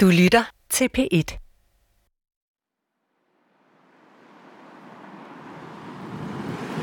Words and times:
Du 0.00 0.06
lytter 0.06 0.44
til 0.70 0.88
P1. 0.98 1.38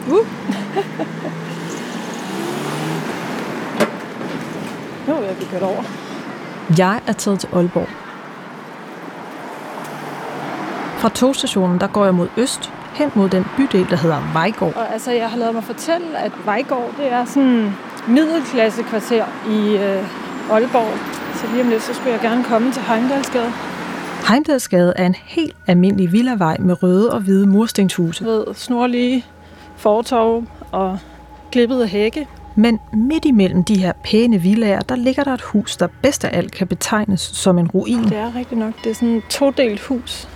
Uh. 0.07 0.27
nu 5.08 5.14
er 5.14 5.22
jeg 5.22 5.36
kørt 5.51 5.62
over. 5.62 5.83
Jeg 6.78 7.01
er 7.08 7.14
taget 7.14 7.40
til 7.40 7.50
Aalborg. 7.54 7.88
Fra 11.00 11.09
togstationen, 11.09 11.79
der 11.79 11.88
går 11.88 12.05
jeg 12.05 12.13
mod 12.13 12.27
øst, 12.38 12.71
hen 12.93 13.11
mod 13.16 13.29
den 13.29 13.45
bydel, 13.57 13.89
der 13.89 13.95
hedder 13.95 14.34
Vejgaard. 14.34 14.75
Og 14.75 14.93
altså, 14.93 15.11
jeg 15.11 15.29
har 15.29 15.38
lavet 15.38 15.54
mig 15.54 15.63
fortælle, 15.63 16.18
at 16.20 16.32
Vejgaard, 16.45 16.95
det 16.97 17.11
er 17.11 17.25
sådan 17.25 17.50
en 17.50 17.75
middelklasse 18.07 18.84
kvarter 18.84 19.25
i 19.50 19.77
øh, 19.77 20.52
Aalborg. 20.52 21.14
Så 21.36 21.47
lige 21.52 21.63
om 21.63 21.70
lidt, 21.70 21.83
så 21.83 21.93
skulle 21.93 22.11
jeg 22.11 22.21
gerne 22.21 22.43
komme 22.43 22.71
til 22.71 22.81
Heimdalsgade. 22.81 23.52
Heimdalsgade 24.27 24.94
er 24.95 25.05
en 25.05 25.16
helt 25.25 25.55
almindelig 25.67 26.11
villavej 26.11 26.58
med 26.59 26.84
røde 26.84 27.13
og 27.13 27.21
hvide 27.21 27.48
murstenshuse. 27.48 28.25
Ved, 28.25 28.45
snorlige 28.53 29.25
fortov 29.75 30.44
og 30.71 30.99
klippede 31.52 31.88
hække. 31.88 32.27
Men 32.55 32.80
midt 32.94 33.25
imellem 33.25 33.63
de 33.63 33.77
her 33.77 33.94
pæne 34.03 34.38
villager, 34.41 34.80
der 34.80 34.95
ligger 34.95 35.23
der 35.23 35.34
et 35.34 35.41
hus, 35.41 35.77
der 35.77 35.88
bedst 36.02 36.25
af 36.25 36.38
alt 36.38 36.52
kan 36.52 36.67
betegnes 36.67 37.21
som 37.21 37.58
en 37.58 37.67
ruin. 37.67 38.03
Det 38.03 38.17
er 38.17 38.36
rigtigt 38.36 38.59
nok. 38.59 38.73
Det 38.83 38.89
er 38.89 38.95
sådan 38.95 39.16
et 39.16 39.23
todelt 39.30 39.81
hus. 39.81 40.27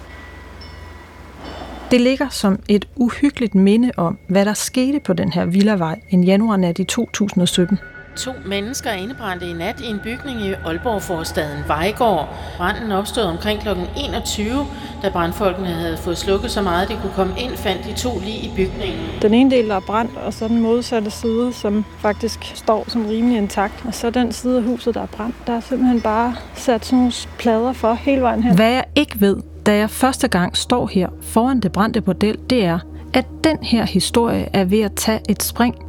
Det 1.92 2.02
ligger 2.02 2.30
som 2.30 2.60
et 2.68 2.88
uhyggeligt 2.96 3.56
minde 3.56 3.92
om, 3.98 4.18
hvad 4.28 4.46
der 4.46 4.54
skete 4.54 5.00
på 5.00 5.14
den 5.14 5.32
her 5.32 5.46
villavej 5.46 6.00
en 6.10 6.24
januarnat 6.24 6.80
i 6.80 6.84
2017. 6.84 7.80
To 8.16 8.32
mennesker 8.46 8.90
er 8.90 8.96
indebrændte 8.96 9.50
i 9.50 9.54
nat 9.54 9.80
i 9.80 9.86
en 9.86 10.00
bygning 10.04 10.42
i 10.42 10.54
Aalborg-forstaden 10.54 11.64
Vejgaard. 11.68 12.30
Branden 12.58 12.92
opstod 12.92 13.24
omkring 13.24 13.62
kl. 13.62 13.68
21, 13.98 14.66
da 15.04 15.10
brandfolkene 15.10 15.68
havde 15.68 15.98
fået 15.98 16.18
slukket 16.18 16.52
så 16.52 16.62
meget, 16.62 16.90
de 16.90 16.98
kunne 17.02 17.14
komme 17.16 17.34
ind, 17.38 17.58
fandt 17.58 17.86
de 17.86 17.94
to 17.94 18.20
lige 18.20 18.38
i 18.38 18.52
bygningen. 18.56 19.00
Den 19.22 19.34
ene 19.34 19.52
del 19.52 19.70
er 19.70 19.80
brændt, 19.80 20.18
og 20.18 20.34
så 20.34 20.48
den 20.48 20.62
modsatte 20.62 21.12
side, 21.12 21.54
som 21.54 21.86
faktisk 22.00 22.52
står 22.56 22.86
som 22.88 23.06
rimelig 23.06 23.38
intakt. 23.38 23.86
Og 23.86 23.94
så 23.94 24.10
den 24.10 24.32
side 24.32 24.58
af 24.58 24.64
huset, 24.64 24.94
der 24.94 25.02
er 25.02 25.06
brændt, 25.06 25.36
der 25.48 25.54
er 25.54 25.60
simpelthen 25.60 26.02
bare 26.02 26.36
sat 26.56 26.86
sådan 26.86 27.00
nogle 27.00 27.14
plader 27.38 27.74
for 27.74 27.94
hele 27.94 28.22
vejen 28.22 28.44
hen. 28.44 28.56
Hvad 28.56 28.72
jeg 28.72 28.84
ikke 28.96 29.22
ved, 29.22 29.38
da 29.66 29.76
jeg 29.76 29.90
første 29.90 30.28
gang 30.28 30.58
står 30.58 30.88
her 30.88 31.10
foran 31.22 31.60
det 31.60 31.72
brændte 31.72 32.02
bordel, 32.02 32.38
det 32.50 32.66
er, 32.66 32.80
at 33.14 33.26
den 33.44 33.58
her 33.62 33.86
historie 33.86 34.50
er 34.54 34.64
ved 34.64 34.82
at 34.82 34.94
tage 34.94 35.20
et 35.30 35.44
spring. 35.44 35.89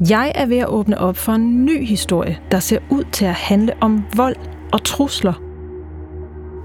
Jeg 0.00 0.32
er 0.34 0.46
ved 0.46 0.58
at 0.58 0.68
åbne 0.68 0.98
op 0.98 1.16
for 1.16 1.32
en 1.32 1.64
ny 1.64 1.86
historie, 1.86 2.38
der 2.50 2.58
ser 2.58 2.78
ud 2.90 3.04
til 3.12 3.24
at 3.24 3.34
handle 3.34 3.72
om 3.80 4.04
vold 4.16 4.36
og 4.72 4.84
trusler. 4.84 5.32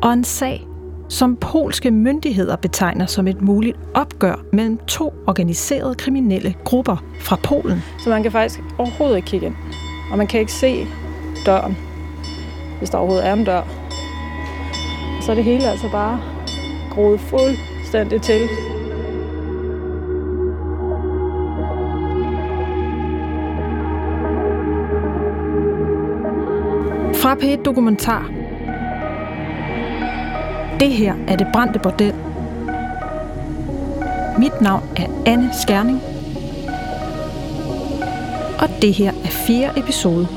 Og 0.01 0.13
en 0.13 0.23
sag, 0.23 0.67
som 1.09 1.35
polske 1.35 1.91
myndigheder 1.91 2.55
betegner 2.55 3.05
som 3.05 3.27
et 3.27 3.41
muligt 3.41 3.77
opgør 3.93 4.35
mellem 4.51 4.77
to 4.77 5.13
organiserede 5.27 5.95
kriminelle 5.95 6.55
grupper 6.63 7.03
fra 7.19 7.35
Polen. 7.43 7.83
Så 7.99 8.09
man 8.09 8.23
kan 8.23 8.31
faktisk 8.31 8.59
overhovedet 8.77 9.17
ikke 9.17 9.25
kigge 9.27 9.45
ind. 9.45 9.55
Og 10.11 10.17
man 10.17 10.27
kan 10.27 10.39
ikke 10.39 10.53
se 10.53 10.87
døren, 11.45 11.77
hvis 12.77 12.89
der 12.89 12.97
overhovedet 12.97 13.27
er 13.27 13.33
en 13.33 13.45
dør. 13.45 13.63
Så 15.21 15.31
er 15.31 15.35
det 15.35 15.43
hele 15.43 15.69
altså 15.69 15.91
bare 15.91 16.21
groet 16.91 17.19
fuldstændig 17.19 18.21
til. 18.21 18.49
Fra 27.23 27.35
P1 27.35 27.63
Dokumentar. 27.63 28.31
Det 30.79 30.91
her 30.91 31.13
er 31.27 31.35
det 31.35 31.47
brændte 31.53 31.79
bordel. 31.79 32.13
Mit 34.39 34.61
navn 34.61 34.83
er 34.97 35.23
Anne 35.25 35.49
Skærning. 35.61 36.01
Og 38.59 38.69
det 38.81 38.93
her 38.93 39.11
er 39.11 39.29
fjerde 39.29 39.79
episode. 39.79 40.27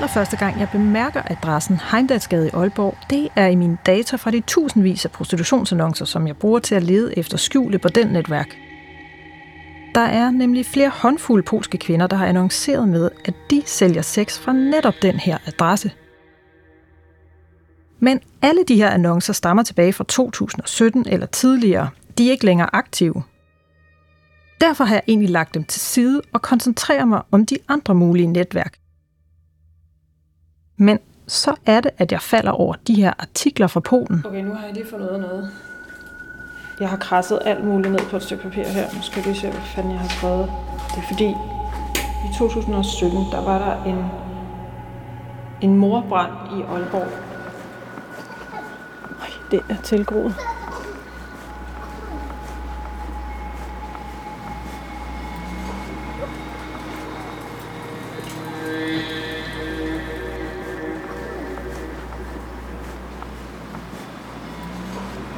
Allerførste 0.00 0.36
gang, 0.36 0.60
jeg 0.60 0.68
bemærker 0.72 1.22
adressen 1.26 1.80
Heimdalsgade 1.90 2.46
i 2.46 2.50
Aalborg, 2.54 2.96
det 3.10 3.28
er 3.36 3.46
i 3.46 3.54
mine 3.54 3.78
data 3.86 4.16
fra 4.16 4.30
de 4.30 4.40
tusindvis 4.40 5.04
af 5.04 5.10
prostitutionsannoncer, 5.10 6.04
som 6.04 6.26
jeg 6.26 6.36
bruger 6.36 6.58
til 6.58 6.74
at 6.74 6.82
lede 6.82 7.18
efter 7.18 7.36
skjule 7.36 7.78
på 7.78 7.88
den 7.88 8.06
netværk. 8.06 8.56
Der 9.94 10.00
er 10.00 10.30
nemlig 10.30 10.66
flere 10.66 10.88
håndfulde 10.88 11.42
polske 11.42 11.78
kvinder, 11.78 12.06
der 12.06 12.16
har 12.16 12.26
annonceret 12.26 12.88
med, 12.88 13.10
at 13.24 13.34
de 13.50 13.62
sælger 13.66 14.02
sex 14.02 14.38
fra 14.38 14.52
netop 14.52 14.94
den 15.02 15.14
her 15.14 15.38
adresse. 15.46 15.90
Men 17.98 18.20
alle 18.42 18.64
de 18.68 18.76
her 18.76 18.90
annoncer 18.90 19.32
stammer 19.32 19.62
tilbage 19.62 19.92
fra 19.92 20.04
2017 20.08 21.06
eller 21.08 21.26
tidligere. 21.26 21.90
De 22.18 22.26
er 22.26 22.30
ikke 22.30 22.44
længere 22.44 22.74
aktive. 22.74 23.22
Derfor 24.60 24.84
har 24.84 24.94
jeg 24.94 25.02
egentlig 25.08 25.30
lagt 25.30 25.54
dem 25.54 25.64
til 25.64 25.80
side 25.80 26.22
og 26.32 26.42
koncentrerer 26.42 27.04
mig 27.04 27.22
om 27.30 27.46
de 27.46 27.56
andre 27.68 27.94
mulige 27.94 28.26
netværk. 28.26 28.80
Men 30.80 30.98
så 31.26 31.54
er 31.66 31.80
det, 31.80 31.90
at 31.98 32.12
jeg 32.12 32.20
falder 32.20 32.52
over 32.52 32.74
de 32.86 32.94
her 32.94 33.12
artikler 33.18 33.66
fra 33.66 33.80
Polen. 33.80 34.22
Okay, 34.26 34.42
nu 34.42 34.54
har 34.54 34.66
jeg 34.66 34.74
lige 34.74 34.86
fundet 34.90 35.20
noget. 35.20 35.50
Jeg 36.80 36.88
har 36.88 36.96
krasset 36.96 37.38
alt 37.44 37.64
muligt 37.64 37.92
ned 37.92 38.00
på 38.10 38.16
et 38.16 38.22
stykke 38.22 38.42
papir 38.42 38.64
her. 38.64 38.86
Nu 38.94 39.02
skal 39.02 39.16
jeg 39.16 39.26
lige 39.26 39.40
se, 39.40 39.50
hvad 39.50 39.60
fanden 39.60 39.92
jeg 39.92 40.00
har 40.00 40.08
skrevet. 40.08 40.52
Det 40.88 40.98
er 41.02 41.06
fordi, 41.08 41.28
i 42.24 42.34
2017, 42.38 43.18
der 43.18 43.44
var 43.44 43.58
der 43.58 43.84
en, 43.84 44.04
en 45.60 45.78
morbrand 45.78 46.32
i 46.58 46.62
Aalborg. 46.62 47.08
Øj, 49.20 49.50
det 49.50 49.60
er 49.68 49.82
tilgroet. 49.82 50.34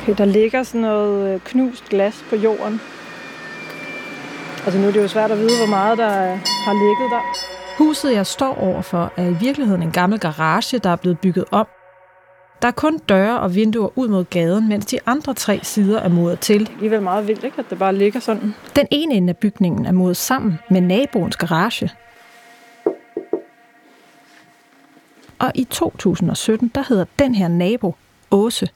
Okay, 0.03 0.15
der 0.19 0.25
ligger 0.25 0.63
sådan 0.63 0.81
noget 0.81 1.35
øh, 1.35 1.41
knust 1.41 1.89
glas 1.89 2.25
på 2.31 2.37
jorden. 2.37 2.81
Altså 4.65 4.81
nu 4.81 4.87
er 4.87 4.93
det 4.93 5.03
jo 5.03 5.09
svært 5.09 5.31
at 5.31 5.39
vide, 5.39 5.59
hvor 5.59 5.67
meget 5.67 5.99
der 5.99 6.11
har 6.45 6.73
ligget 6.73 7.11
der. 7.11 7.21
Huset, 7.79 8.13
jeg 8.13 8.27
står 8.27 8.55
overfor, 8.55 9.13
er 9.17 9.27
i 9.27 9.37
virkeligheden 9.41 9.83
en 9.83 9.91
gammel 9.91 10.19
garage, 10.19 10.79
der 10.79 10.91
er 10.91 10.97
blevet 10.97 11.19
bygget 11.19 11.45
op. 11.51 11.69
Der 12.63 12.69
er 12.69 12.73
kun 12.73 12.99
døre 12.99 13.41
og 13.41 13.55
vinduer 13.55 13.99
ud 13.99 14.09
mod 14.09 14.25
gaden, 14.25 14.69
mens 14.69 14.87
de 14.87 14.99
andre 15.07 15.35
tre 15.35 15.61
sider 15.63 16.01
er 16.01 16.09
muret 16.09 16.41
til. 16.41 16.61
Det 16.61 16.69
er 16.69 16.75
alligevel 16.75 17.03
meget 17.03 17.29
vildt, 17.29 17.45
ikke? 17.45 17.59
at 17.59 17.71
det 17.71 17.79
bare 17.79 17.95
ligger 17.95 18.21
sådan. 18.21 18.55
Den 18.77 18.87
ene 18.91 19.15
ende 19.15 19.29
af 19.29 19.37
bygningen 19.37 19.87
er 19.87 19.93
muret 19.93 20.17
sammen 20.17 20.59
med 20.71 20.81
naboens 20.81 21.37
garage. 21.37 21.91
Og 25.39 25.53
i 25.55 25.65
2017, 25.65 26.69
der 26.75 26.85
hedder 26.89 27.05
den 27.19 27.35
her 27.35 27.49
nabo 27.49 27.95
Åse. 28.31 28.69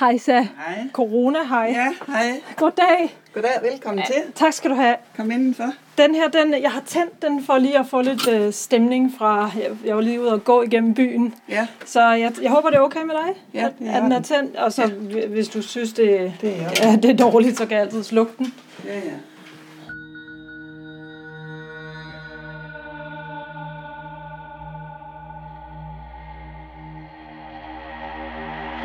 Hej, 0.00 0.18
Sa. 0.18 0.40
Hej. 0.40 0.88
Corona, 0.92 1.38
hej. 1.42 1.72
Ja, 1.76 2.12
hej. 2.12 2.40
Goddag. 2.56 3.16
Goddag, 3.34 3.50
velkommen 3.62 3.98
ja. 3.98 4.04
til. 4.14 4.32
Tak 4.34 4.52
skal 4.52 4.70
du 4.70 4.74
have. 4.74 4.96
Kom 5.16 5.30
indenfor. 5.30 5.72
Den 5.98 6.14
her, 6.14 6.28
den, 6.28 6.62
jeg 6.62 6.70
har 6.70 6.82
tændt 6.86 7.22
den 7.22 7.44
for 7.44 7.58
lige 7.58 7.78
at 7.78 7.86
få 7.86 8.02
lidt 8.02 8.28
øh, 8.28 8.52
stemning 8.52 9.14
fra, 9.18 9.50
jeg, 9.54 9.70
jeg 9.84 9.96
var 9.96 10.02
lige 10.02 10.20
ude 10.20 10.32
og 10.32 10.44
gå 10.44 10.62
igennem 10.62 10.94
byen. 10.94 11.34
Ja. 11.48 11.66
Så 11.86 12.00
jeg, 12.10 12.32
jeg 12.42 12.50
håber, 12.50 12.70
det 12.70 12.76
er 12.76 12.80
okay 12.80 13.02
med 13.02 13.14
dig, 13.14 13.34
Ja, 13.54 13.66
at, 13.66 13.94
at 13.94 14.02
den 14.02 14.12
er 14.12 14.22
tændt. 14.22 14.56
Og 14.56 14.72
så 14.72 14.82
ja. 14.82 15.26
hvis 15.26 15.48
du 15.48 15.62
synes, 15.62 15.92
det, 15.92 16.32
Det 16.40 16.56
er 16.60 16.90
ja, 16.90 16.96
det 16.96 17.10
er 17.10 17.16
dårligt, 17.30 17.58
så 17.58 17.66
kan 17.66 17.76
jeg 17.76 17.84
altid 17.84 18.02
slukke 18.02 18.32
den. 18.38 18.54
Ja, 18.84 18.94
ja. 18.94 19.00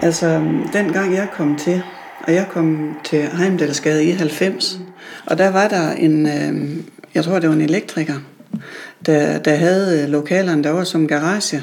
Altså, 0.03 0.27
dengang 0.73 1.13
jeg 1.13 1.27
kom 1.33 1.55
til, 1.55 1.81
og 2.27 2.33
jeg 2.33 2.47
kom 2.49 2.97
til 3.03 3.21
Heimdalsgade 3.21 4.05
i 4.05 4.11
90, 4.11 4.79
og 5.25 5.37
der 5.37 5.51
var 5.51 5.67
der 5.67 5.91
en, 5.91 6.25
øh, 6.25 6.77
jeg 7.13 7.23
tror 7.23 7.39
det 7.39 7.49
var 7.49 7.55
en 7.55 7.61
elektriker, 7.61 8.13
der, 9.05 9.39
der 9.39 9.55
havde 9.55 10.07
lokalerne 10.07 10.63
derovre 10.63 10.85
som 10.85 11.07
garage. 11.07 11.61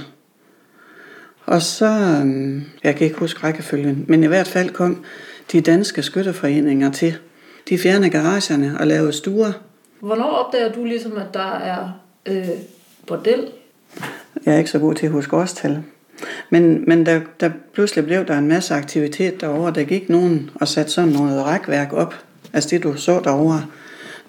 Og 1.47 1.63
så, 1.63 1.87
øh, 2.25 2.63
jeg 2.85 2.97
kan 2.97 3.07
ikke 3.07 3.19
huske 3.19 3.47
rækkefølgen, 3.47 4.05
men 4.09 4.25
i 4.25 4.27
hvert 4.27 4.49
fald 4.49 4.71
kom 4.71 5.05
de 5.53 5.61
danske 5.61 6.03
skytterforeninger 6.03 6.91
til. 6.91 7.17
De 7.69 7.79
fjernede 7.79 8.11
garagerne 8.11 8.77
og 8.81 8.87
lavede 8.87 9.13
stuer. 9.13 9.53
Hvornår 10.01 10.31
opdager 10.31 10.73
du 10.73 10.85
ligesom, 10.85 11.17
at 11.17 11.35
der 11.35 11.59
er 11.59 12.01
øh, 12.27 12.49
bordel? 13.07 13.49
Jeg 14.47 14.55
er 14.55 14.59
ikke 14.59 14.71
så 14.71 14.79
god 14.79 14.95
til 14.95 15.07
at 15.07 15.13
huske 15.13 15.37
årstal. 15.37 15.83
Men, 16.51 16.85
men 16.87 17.07
der, 17.07 17.21
der 17.41 17.51
pludselig 17.75 18.05
blev 18.05 18.27
der 18.27 18.39
en 18.39 18.49
masse 18.49 18.75
aktivitet 18.75 19.41
derovre. 19.41 19.73
Der 19.75 19.85
gik 19.85 20.09
nogen 20.09 20.51
og 20.55 20.69
satte 20.69 20.93
sådan 20.93 21.13
noget 21.13 21.45
rækværk 21.45 21.93
op. 21.93 22.15
Altså 22.53 22.69
det, 22.71 22.83
du 22.83 22.97
så 22.97 23.21
derovre. 23.25 23.65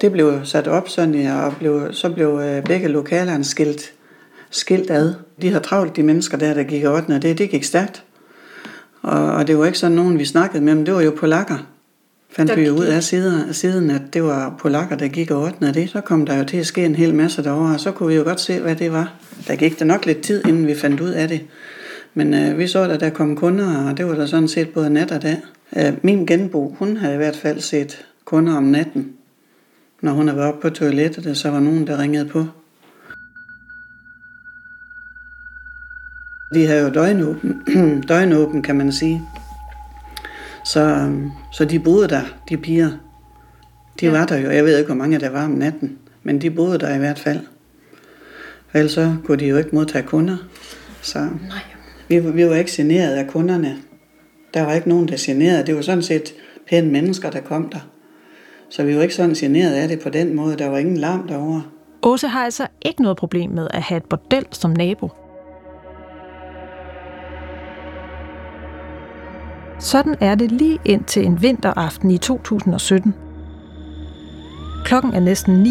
Det 0.01 0.11
blev 0.11 0.39
sat 0.43 0.67
op 0.67 0.89
sådan, 0.89 1.27
og 1.27 1.55
blev, 1.59 1.89
så 1.91 2.09
blev 2.09 2.39
øh, 2.43 2.63
begge 2.63 2.87
lokalerne 2.87 3.43
skilt, 3.43 3.93
skilt 4.49 4.91
ad. 4.91 5.13
De 5.41 5.51
har 5.51 5.59
travlt, 5.59 5.95
de 5.95 6.03
mennesker 6.03 6.37
der, 6.37 6.53
der 6.53 6.63
gik 6.63 6.85
8. 6.85 7.19
Det, 7.19 7.37
det 7.37 7.49
gik 7.49 7.63
stærkt. 7.63 8.03
Og, 9.01 9.31
og 9.31 9.47
det 9.47 9.57
var 9.57 9.65
ikke 9.65 9.77
sådan 9.77 9.95
nogen, 9.95 10.19
vi 10.19 10.25
snakkede 10.25 10.63
med, 10.63 10.75
men 10.75 10.85
det 10.85 10.93
var 10.93 11.01
jo 11.01 11.11
polakker. 11.17 11.57
Fandt 12.29 12.57
vi 12.57 12.65
jo 12.65 12.73
ud 12.73 12.85
af 12.85 13.03
siden, 13.03 13.53
siden, 13.53 13.91
at 13.91 14.01
det 14.13 14.23
var 14.23 14.55
polakker, 14.59 14.95
der 14.95 15.07
gik 15.07 15.31
og 15.31 15.41
ordnede 15.41 15.73
det. 15.73 15.89
Så 15.89 16.01
kom 16.01 16.25
der 16.25 16.37
jo 16.37 16.43
til 16.43 16.57
at 16.57 16.65
ske 16.65 16.85
en 16.85 16.95
hel 16.95 17.15
masse 17.15 17.43
derovre, 17.43 17.73
og 17.73 17.79
så 17.79 17.91
kunne 17.91 18.09
vi 18.09 18.15
jo 18.15 18.23
godt 18.23 18.39
se, 18.39 18.59
hvad 18.59 18.75
det 18.75 18.91
var. 18.91 19.13
Der 19.47 19.55
gik 19.55 19.79
der 19.79 19.85
nok 19.85 20.05
lidt 20.05 20.21
tid, 20.21 20.47
inden 20.47 20.67
vi 20.67 20.75
fandt 20.75 21.01
ud 21.01 21.09
af 21.09 21.27
det. 21.27 21.41
Men 22.13 22.33
øh, 22.33 22.57
vi 22.57 22.67
så, 22.67 22.83
at 22.83 22.99
der 22.99 23.09
kom 23.09 23.35
kunder, 23.35 23.89
og 23.89 23.97
det 23.97 24.05
var 24.05 24.15
der 24.15 24.25
sådan 24.25 24.47
set 24.47 24.69
både 24.69 24.89
nat 24.89 25.11
og 25.11 25.21
dag. 25.21 25.41
Øh, 25.77 25.93
min 26.03 26.25
genbo, 26.25 26.75
hun 26.79 26.97
havde 26.97 27.13
i 27.13 27.17
hvert 27.17 27.35
fald 27.35 27.59
set 27.59 28.05
kunder 28.25 28.57
om 28.57 28.63
natten. 28.63 29.13
Når 30.01 30.11
hun 30.11 30.27
havde 30.27 30.37
været 30.37 30.53
oppe 30.53 30.61
på 30.61 30.69
toilettet, 30.69 31.37
så 31.37 31.49
var 31.49 31.59
nogen, 31.59 31.87
der 31.87 31.99
ringede 31.99 32.25
på. 32.25 32.45
De 36.53 36.67
havde 36.67 36.81
jo 36.81 36.89
døgnåben, 36.89 37.61
døgnåben 38.09 38.61
kan 38.61 38.75
man 38.75 38.91
sige. 38.91 39.21
Så, 40.65 41.11
så 41.53 41.65
de 41.65 41.79
boede 41.79 42.07
der, 42.07 42.21
de 42.49 42.57
piger. 42.57 42.89
De 43.99 44.05
ja. 44.05 44.11
var 44.11 44.25
der 44.25 44.37
jo. 44.37 44.49
Jeg 44.49 44.65
ved 44.65 44.77
ikke, 44.77 44.87
hvor 44.87 44.95
mange 44.95 45.19
der 45.19 45.29
var 45.29 45.45
om 45.45 45.51
natten, 45.51 45.97
men 46.23 46.41
de 46.41 46.51
boede 46.51 46.79
der 46.79 46.95
i 46.95 46.97
hvert 46.97 47.19
fald. 47.19 47.39
Ellers 48.73 48.91
så 48.91 49.15
kunne 49.25 49.39
de 49.39 49.45
jo 49.45 49.57
ikke 49.57 49.69
modtage 49.73 50.07
kunder. 50.07 50.37
Så 51.01 51.19
Nej. 51.19 51.70
Vi, 52.11 52.19
vi 52.19 52.49
var 52.49 52.55
ikke 52.55 52.71
generet 52.73 53.15
af 53.15 53.27
kunderne. 53.27 53.77
Der 54.53 54.65
var 54.65 54.73
ikke 54.73 54.89
nogen, 54.89 55.07
der 55.07 55.15
generede. 55.19 55.65
Det 55.65 55.75
var 55.75 55.81
sådan 55.81 56.03
set 56.03 56.33
pæne 56.69 56.91
mennesker, 56.91 57.29
der 57.29 57.39
kom 57.39 57.69
der. 57.69 57.79
Så 58.69 58.83
vi 58.83 58.95
var 58.95 59.01
ikke 59.01 59.15
sådan 59.15 59.33
generet 59.33 59.73
af 59.73 59.87
det 59.87 59.99
på 59.99 60.09
den 60.09 60.35
måde. 60.35 60.57
Der 60.57 60.67
var 60.67 60.77
ingen 60.77 60.97
larm 60.97 61.27
derovre. 61.27 61.63
Åse 62.03 62.27
har 62.27 62.45
altså 62.45 62.67
ikke 62.81 63.01
noget 63.01 63.17
problem 63.17 63.49
med 63.49 63.67
at 63.73 63.81
have 63.81 63.97
et 63.97 64.03
bordel 64.03 64.45
som 64.51 64.71
nabo. 64.71 65.09
Sådan 69.79 70.15
er 70.21 70.35
det 70.35 70.51
lige 70.51 70.79
ind 70.85 71.03
til 71.03 71.25
en 71.25 71.41
vinteraften 71.41 72.11
i 72.11 72.17
2017. 72.17 73.13
Klokken 74.85 75.13
er 75.13 75.19
næsten 75.19 75.53
9, 75.53 75.69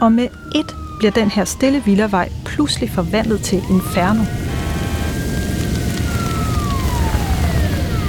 og 0.00 0.12
med 0.12 0.28
et 0.54 0.74
bliver 0.98 1.12
den 1.12 1.30
her 1.30 1.44
stille 1.44 1.82
villavej 1.84 2.28
pludselig 2.44 2.90
forvandlet 2.90 3.40
til 3.40 3.58
inferno. 3.70 4.47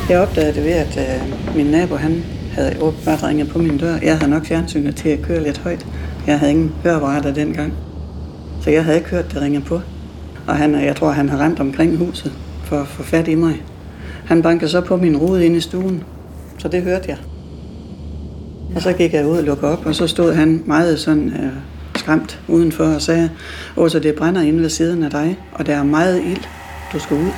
Jeg 0.10 0.20
opdagede 0.20 0.54
det 0.54 0.64
ved, 0.64 0.72
at 0.72 0.98
øh, 0.98 1.56
min 1.56 1.66
nabo 1.66 1.96
han 1.96 2.24
havde 2.54 2.82
åbenbart 2.82 3.24
ringet 3.24 3.50
på 3.50 3.60
min 3.60 3.78
dør. 3.78 3.96
Jeg 4.02 4.18
havde 4.18 4.32
nok 4.32 4.46
fjernsynet 4.46 4.96
til 4.96 5.10
at 5.10 5.22
køre 5.22 5.44
lidt 5.44 5.58
højt. 5.58 5.86
Jeg 6.28 6.40
havde 6.40 6.52
ingen 6.52 6.72
høreapparater 6.84 7.34
dengang. 7.34 7.74
Så 8.62 8.70
jeg 8.70 8.84
havde 8.84 8.98
ikke 8.98 9.10
hørt, 9.10 9.32
det 9.34 9.42
ringe 9.42 9.62
på. 9.62 9.82
Og 10.48 10.56
han, 10.56 10.76
øh, 10.76 10.84
jeg 10.84 10.96
tror, 10.96 11.12
han 11.12 11.30
har 11.30 11.38
rent 11.38 11.60
omkring 11.60 11.98
huset 11.98 12.32
for 12.64 12.80
at 12.82 12.88
få 12.88 13.04
fat 13.04 13.28
i 13.28 13.36
mig. 13.36 13.64
Han 14.26 14.42
bankede 14.42 14.70
så 14.70 14.82
på 14.82 14.98
min 14.98 15.18
rude 15.18 15.46
inde 15.46 15.58
i 15.58 15.62
stuen, 15.62 16.04
så 16.58 16.68
det 16.68 16.82
hørte 16.84 17.06
jeg. 17.08 17.18
Og 18.76 18.82
så 18.82 18.94
gik 18.94 19.14
jeg 19.14 19.28
ud 19.28 19.38
og 19.38 19.44
lukkede 19.44 19.72
op, 19.72 19.86
og 19.86 19.96
så 19.96 20.08
stod 20.08 20.34
han 20.34 20.64
meget 20.66 21.00
sådan 21.00 21.30
øh, 21.30 21.52
skræmt 21.96 22.40
udenfor 22.48 22.84
og 22.84 23.02
sagde, 23.02 23.30
Åh, 23.78 23.90
så 23.90 24.00
det 24.00 24.16
brænder 24.16 24.42
inde 24.42 24.62
ved 24.62 24.70
siden 24.70 25.04
af 25.04 25.12
dig, 25.12 25.40
og 25.54 25.66
der 25.66 25.76
er 25.76 25.84
meget 25.84 26.22
ild. 26.24 26.44
Du 26.94 27.00
skal 27.00 27.18
ud. 27.18 27.32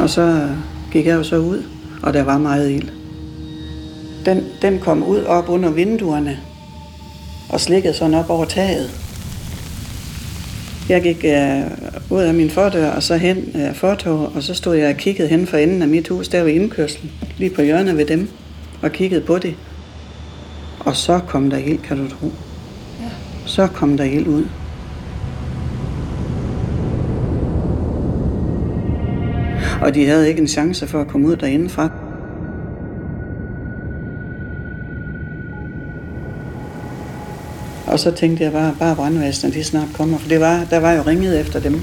Og 0.00 0.10
så 0.10 0.48
gik 0.92 1.06
jeg 1.06 1.14
jo 1.14 1.22
så 1.22 1.36
ud, 1.36 1.62
og 2.02 2.14
der 2.14 2.22
var 2.22 2.38
meget 2.38 2.70
ild. 2.70 2.88
Den, 4.26 4.44
den 4.62 4.78
kom 4.78 5.02
ud 5.02 5.24
op 5.24 5.48
under 5.48 5.70
vinduerne 5.70 6.38
og 7.48 7.60
slikkede 7.60 7.94
sådan 7.94 8.14
op 8.14 8.30
over 8.30 8.44
taget. 8.44 8.90
Jeg 10.88 11.02
gik 11.02 11.24
øh, 11.24 11.62
ud 12.10 12.22
af 12.22 12.34
min 12.34 12.50
fordør 12.50 12.90
og 12.90 13.02
så 13.02 13.16
hen 13.16 13.36
øh, 13.54 13.74
fortog, 13.74 14.32
og 14.34 14.42
så 14.42 14.54
stod 14.54 14.76
jeg 14.76 14.88
og 14.88 14.96
kiggede 14.96 15.28
hen 15.28 15.46
for 15.46 15.56
enden 15.56 15.82
af 15.82 15.88
mit 15.88 16.08
hus, 16.08 16.28
der 16.28 16.42
ved 16.42 16.52
indkørslen, 16.52 17.12
lige 17.38 17.50
på 17.50 17.62
hjørnet 17.62 17.96
ved 17.96 18.06
dem, 18.06 18.28
og 18.82 18.92
kiggede 18.92 19.20
på 19.20 19.38
det. 19.38 19.54
Og 20.80 20.96
så 20.96 21.18
kom 21.18 21.50
der 21.50 21.56
ild, 21.56 21.78
kan 21.78 21.96
du 21.98 22.08
tro. 22.08 22.26
Ja. 23.00 23.08
Så 23.46 23.66
kom 23.66 23.96
der 23.96 24.04
ild 24.04 24.26
ud. 24.26 24.44
Og 29.82 29.94
de 29.94 30.06
havde 30.06 30.28
ikke 30.28 30.40
en 30.40 30.48
chance 30.48 30.86
for 30.86 31.00
at 31.00 31.08
komme 31.08 31.28
ud 31.28 31.36
derindefra. 31.36 31.90
Og 37.86 37.98
så 37.98 38.10
tænkte 38.10 38.44
jeg 38.44 38.52
bare, 38.52 38.74
bare 38.78 38.96
brandvæsenet, 38.96 39.54
de 39.54 39.64
snart 39.64 39.88
kommer, 39.94 40.18
for 40.18 40.28
det 40.28 40.40
var, 40.40 40.64
der 40.70 40.78
var 40.80 40.92
jo 40.92 41.02
ringet 41.02 41.40
efter 41.40 41.60
dem. 41.60 41.80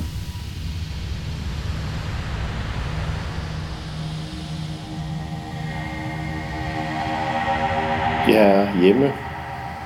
Jeg 8.27 8.49
er 8.49 8.81
hjemme 8.81 9.11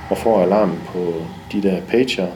og 0.09 0.17
får 0.17 0.43
alarm 0.43 0.71
på 0.87 1.13
de 1.51 1.61
der 1.61 1.81
pager, 1.81 2.27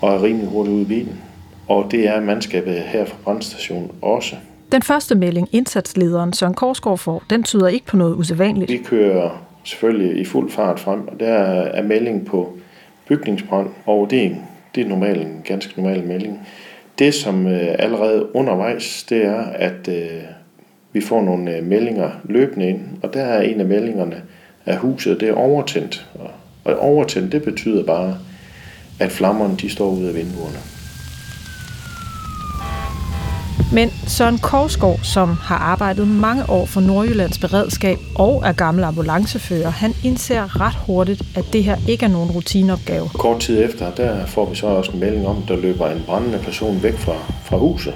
og 0.00 0.14
er 0.14 0.22
rimelig 0.22 0.48
hurtigt 0.48 0.74
ude 0.74 0.82
i 0.82 0.86
bilen. 0.86 1.20
Og 1.68 1.90
det 1.90 2.08
er 2.08 2.20
mandskabet 2.20 2.74
her 2.74 3.04
fra 3.04 3.16
brandstationen 3.24 3.90
også. 4.02 4.36
Den 4.72 4.82
første 4.82 5.14
melding, 5.14 5.48
indsatslederen 5.52 6.32
Søren 6.32 6.54
Korsgaard 6.54 6.98
får, 6.98 7.22
den 7.30 7.42
tyder 7.42 7.68
ikke 7.68 7.86
på 7.86 7.96
noget 7.96 8.14
usædvanligt. 8.14 8.70
Vi 8.70 8.78
kører 8.78 9.44
selvfølgelig 9.64 10.20
i 10.20 10.24
fuld 10.24 10.50
fart 10.50 10.80
frem, 10.80 11.08
og 11.08 11.20
der 11.20 11.34
er 11.34 11.82
melding 11.82 12.26
på 12.26 12.52
bygningsbrand, 13.08 13.68
og 13.86 14.06
det 14.10 14.24
er, 14.24 14.30
det 14.74 14.84
er 14.84 14.88
normalt 14.88 15.20
en 15.20 15.42
ganske 15.44 15.82
normal 15.82 16.04
melding. 16.04 16.48
Det, 16.98 17.14
som 17.14 17.46
øh, 17.46 17.74
allerede 17.78 18.36
undervejs, 18.36 19.06
det 19.08 19.24
er, 19.24 19.40
at 19.40 19.88
øh, 19.88 20.22
vi 20.92 21.00
får 21.00 21.22
nogle 21.22 21.56
øh, 21.56 21.66
meldinger 21.66 22.10
løbende 22.24 22.68
ind, 22.68 22.80
og 23.02 23.14
der 23.14 23.22
er 23.22 23.42
en 23.42 23.60
af 23.60 23.66
meldingerne, 23.66 24.22
at 24.66 24.76
huset 24.76 25.20
det 25.20 25.28
er 25.28 25.34
overtændt. 25.34 26.06
Og 26.64 26.78
overtændt, 26.78 27.32
det 27.32 27.42
betyder 27.42 27.84
bare, 27.84 28.18
at 29.00 29.12
flammerne 29.12 29.56
de 29.56 29.70
står 29.70 29.90
ud 29.90 30.04
af 30.04 30.14
vinduerne. 30.14 30.58
Men 33.72 33.90
Søren 34.06 34.38
Korsgaard, 34.38 35.00
som 35.02 35.28
har 35.28 35.56
arbejdet 35.56 36.08
mange 36.08 36.50
år 36.50 36.66
for 36.66 36.80
Nordjyllands 36.80 37.38
beredskab 37.38 37.98
og 38.14 38.42
er 38.46 38.52
gammel 38.52 38.84
ambulancefører, 38.84 39.70
han 39.70 39.94
indser 40.04 40.60
ret 40.60 40.74
hurtigt, 40.86 41.22
at 41.36 41.44
det 41.52 41.64
her 41.64 41.76
ikke 41.88 42.04
er 42.04 42.10
nogen 42.10 42.30
rutineopgave. 42.30 43.08
Kort 43.14 43.40
tid 43.40 43.64
efter, 43.64 43.90
der 43.90 44.26
får 44.26 44.50
vi 44.50 44.56
så 44.56 44.66
også 44.66 44.90
en 44.92 45.00
melding 45.00 45.26
om, 45.26 45.42
der 45.48 45.56
løber 45.56 45.90
en 45.90 46.02
brændende 46.06 46.38
person 46.38 46.82
væk 46.82 46.94
fra, 46.98 47.14
fra 47.44 47.56
huset. 47.56 47.94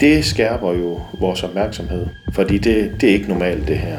Det 0.00 0.24
skærper 0.24 0.72
jo 0.72 1.00
vores 1.20 1.42
opmærksomhed, 1.42 2.06
fordi 2.34 2.58
det, 2.58 2.90
det 3.00 3.08
er 3.08 3.12
ikke 3.12 3.28
normalt 3.28 3.68
det 3.68 3.78
her. 3.78 3.98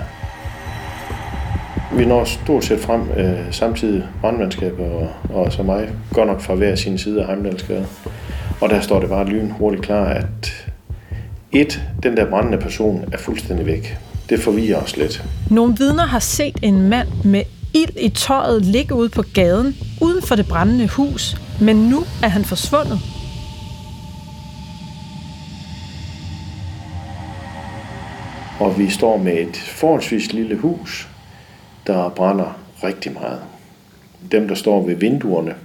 Vi 1.97 2.05
når 2.05 2.23
stort 2.23 2.63
set 2.63 2.79
frem 2.79 3.01
øh, 3.17 3.39
samtidig 3.51 4.03
brandmandskabet 4.21 4.85
og, 4.85 5.09
og 5.29 5.53
så 5.53 5.63
mig, 5.63 5.89
godt 6.13 6.27
nok 6.27 6.41
fra 6.41 6.55
hver 6.55 6.75
sin 6.75 6.97
side 6.97 7.21
af 7.21 7.27
Heimdalsgade. 7.27 7.85
Og 8.61 8.69
der 8.69 8.81
står 8.81 8.99
det 8.99 9.09
bare 9.09 9.25
lyn 9.25 9.51
hurtigt 9.51 9.83
klar, 9.83 10.05
at 10.05 10.68
et, 11.51 11.81
den 12.03 12.17
der 12.17 12.29
brændende 12.29 12.57
person 12.57 13.09
er 13.13 13.17
fuldstændig 13.17 13.65
væk. 13.65 13.97
Det 14.29 14.39
forvirrer 14.39 14.81
os 14.81 14.97
lidt. 14.97 15.23
Nogle 15.51 15.75
vidner 15.77 16.05
har 16.05 16.19
set 16.19 16.59
en 16.61 16.89
mand 16.89 17.07
med 17.25 17.43
ild 17.73 17.95
i 17.99 18.09
tøjet 18.09 18.65
ligge 18.65 18.95
ude 18.95 19.09
på 19.09 19.23
gaden, 19.33 19.75
uden 20.01 20.21
for 20.21 20.35
det 20.35 20.47
brændende 20.47 20.87
hus, 20.87 21.37
men 21.61 21.75
nu 21.75 21.99
er 22.23 22.27
han 22.27 22.45
forsvundet. 22.45 22.99
Og 28.59 28.79
vi 28.79 28.89
står 28.89 29.17
med 29.17 29.33
et 29.33 29.57
forholdsvis 29.57 30.33
lille 30.33 30.55
hus, 30.55 31.07
der 31.87 32.09
brænder 32.09 32.57
rigtig 32.83 33.13
meget. 33.13 33.39
Dem, 34.31 34.47
der 34.47 34.55
står 34.55 34.85
ved 34.85 34.95
vinduerne, 34.95 35.55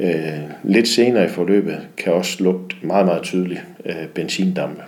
øh, 0.00 0.40
lidt 0.64 0.88
senere 0.88 1.24
i 1.24 1.28
forløbet, 1.28 1.78
kan 1.96 2.12
også 2.12 2.44
lugte 2.44 2.76
meget, 2.82 3.06
meget 3.06 3.22
tydeligt 3.22 3.64
øh, 3.84 4.06
benzindampe. 4.14 4.82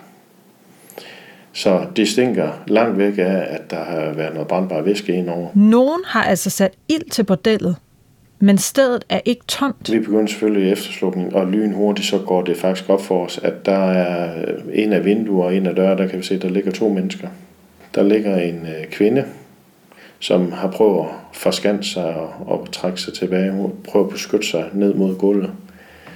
Så 1.52 1.86
det 1.96 2.08
stinker 2.08 2.62
langt 2.66 2.98
væk 2.98 3.18
af, 3.18 3.46
at 3.50 3.70
der 3.70 3.84
har 3.84 4.12
været 4.12 4.32
noget 4.32 4.48
brandbar 4.48 4.82
væske 4.82 5.12
indover. 5.12 5.48
Nogen 5.54 6.00
har 6.06 6.22
altså 6.22 6.50
sat 6.50 6.72
ild 6.88 7.10
til 7.10 7.24
bordellet, 7.24 7.76
men 8.38 8.58
stedet 8.58 9.04
er 9.08 9.20
ikke 9.24 9.44
tomt. 9.48 9.92
Vi 9.92 9.98
begynder 9.98 10.26
selvfølgelig 10.26 10.72
efterslukning, 10.72 11.34
og 11.34 11.46
lynhurtigt 11.46 12.08
så 12.08 12.18
går 12.18 12.42
det 12.42 12.56
faktisk 12.56 12.90
op 12.90 13.02
for 13.02 13.24
os, 13.24 13.40
at 13.42 13.66
der 13.66 13.90
er 13.90 14.44
en 14.72 14.92
af 14.92 15.04
vinduer 15.04 15.44
og 15.44 15.56
en 15.56 15.66
af 15.66 15.74
døre, 15.74 15.96
der 15.96 16.06
kan 16.06 16.18
vi 16.18 16.24
se, 16.24 16.38
der 16.38 16.48
ligger 16.48 16.70
to 16.70 16.88
mennesker. 16.88 17.28
Der 17.94 18.02
ligger 18.02 18.36
en 18.36 18.66
øh, 18.66 18.86
kvinde, 18.86 19.24
som 20.20 20.52
har 20.52 20.70
prøvet 20.70 21.00
at 21.00 21.06
forskanse 21.32 21.92
sig 21.92 22.14
og, 22.14 22.30
og 22.46 22.68
trække 22.72 23.00
sig 23.00 23.14
tilbage. 23.14 23.50
Hun 23.50 23.72
prøver 23.88 24.06
at 24.06 24.12
beskytte 24.12 24.46
sig 24.46 24.64
ned 24.72 24.94
mod 24.94 25.16
gulvet. 25.16 25.50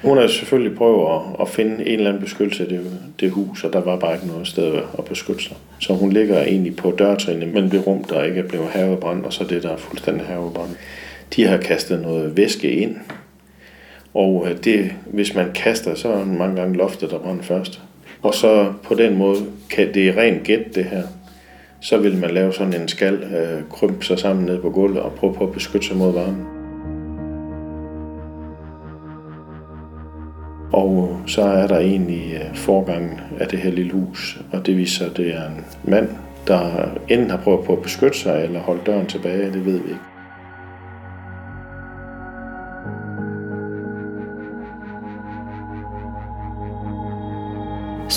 Hun 0.02 0.18
har 0.18 0.26
selvfølgelig 0.26 0.78
prøvet 0.78 1.14
at, 1.14 1.40
at 1.40 1.48
finde 1.48 1.74
en 1.74 1.94
eller 1.94 2.08
anden 2.08 2.22
beskyttelse 2.22 2.62
af 2.62 2.68
det, 2.68 2.80
det 3.20 3.30
hus, 3.30 3.64
og 3.64 3.72
der 3.72 3.80
var 3.80 3.96
bare 3.96 4.14
ikke 4.14 4.26
noget 4.26 4.46
sted 4.46 4.74
at 4.98 5.04
beskytte 5.04 5.42
sig. 5.42 5.56
Så 5.80 5.94
hun 5.94 6.12
ligger 6.12 6.42
egentlig 6.42 6.76
på 6.76 6.90
dørtrinene 6.90 7.46
mellem 7.46 7.70
det 7.70 7.86
rum, 7.86 8.04
der 8.04 8.24
ikke 8.24 8.40
er 8.40 8.48
blevet 8.48 8.68
havebrændt, 8.68 9.26
og 9.26 9.32
så 9.32 9.44
det, 9.44 9.62
der 9.62 9.70
er 9.70 9.76
fuldstændig 9.76 10.26
havebrændt. 10.26 10.76
De 11.36 11.46
har 11.46 11.56
kastet 11.56 12.02
noget 12.02 12.36
væske 12.36 12.70
ind, 12.70 12.96
og 14.14 14.46
øh, 14.50 14.56
det, 14.64 14.92
hvis 15.06 15.34
man 15.34 15.52
kaster, 15.54 15.94
så 15.94 16.08
er 16.08 16.24
mange 16.24 16.56
gange 16.56 16.76
loftet, 16.76 17.10
der 17.10 17.18
brænder 17.18 17.42
først. 17.42 17.80
Og 18.22 18.34
så 18.34 18.72
på 18.82 18.94
den 18.94 19.16
måde, 19.16 19.38
kan 19.70 19.94
det 19.94 20.08
er 20.08 20.16
rent 20.16 20.42
gæt 20.42 20.74
det 20.74 20.84
her, 20.84 21.02
så 21.82 21.98
vil 21.98 22.18
man 22.18 22.30
lave 22.30 22.52
sådan 22.52 22.74
en 22.74 22.88
skal, 22.88 23.14
øh, 23.14 23.62
krympe 23.70 24.04
sig 24.04 24.18
sammen 24.18 24.44
ned 24.44 24.62
på 24.62 24.70
gulvet 24.70 25.02
og 25.02 25.12
prøve 25.12 25.34
på 25.34 25.44
at 25.44 25.52
beskytte 25.52 25.86
sig 25.86 25.96
mod 25.96 26.12
varmen. 26.12 26.46
Og 30.72 31.20
så 31.26 31.42
er 31.42 31.66
der 31.66 31.78
egentlig 31.78 32.34
øh, 32.34 32.54
forgangen 32.54 33.20
af 33.40 33.48
det 33.48 33.58
her 33.58 33.70
lille 33.70 33.92
hus, 33.92 34.40
og 34.52 34.66
det 34.66 34.76
viser, 34.76 35.10
at 35.10 35.16
det 35.16 35.34
er 35.34 35.46
en 35.46 35.64
mand, 35.84 36.08
der 36.46 36.88
enten 37.08 37.30
har 37.30 37.36
prøvet 37.36 37.64
på 37.64 37.72
at 37.72 37.82
beskytte 37.82 38.18
sig 38.18 38.44
eller 38.44 38.60
holde 38.60 38.80
døren 38.86 39.06
tilbage, 39.06 39.52
det 39.52 39.66
ved 39.66 39.78
vi 39.78 39.88
ikke. 39.88 40.11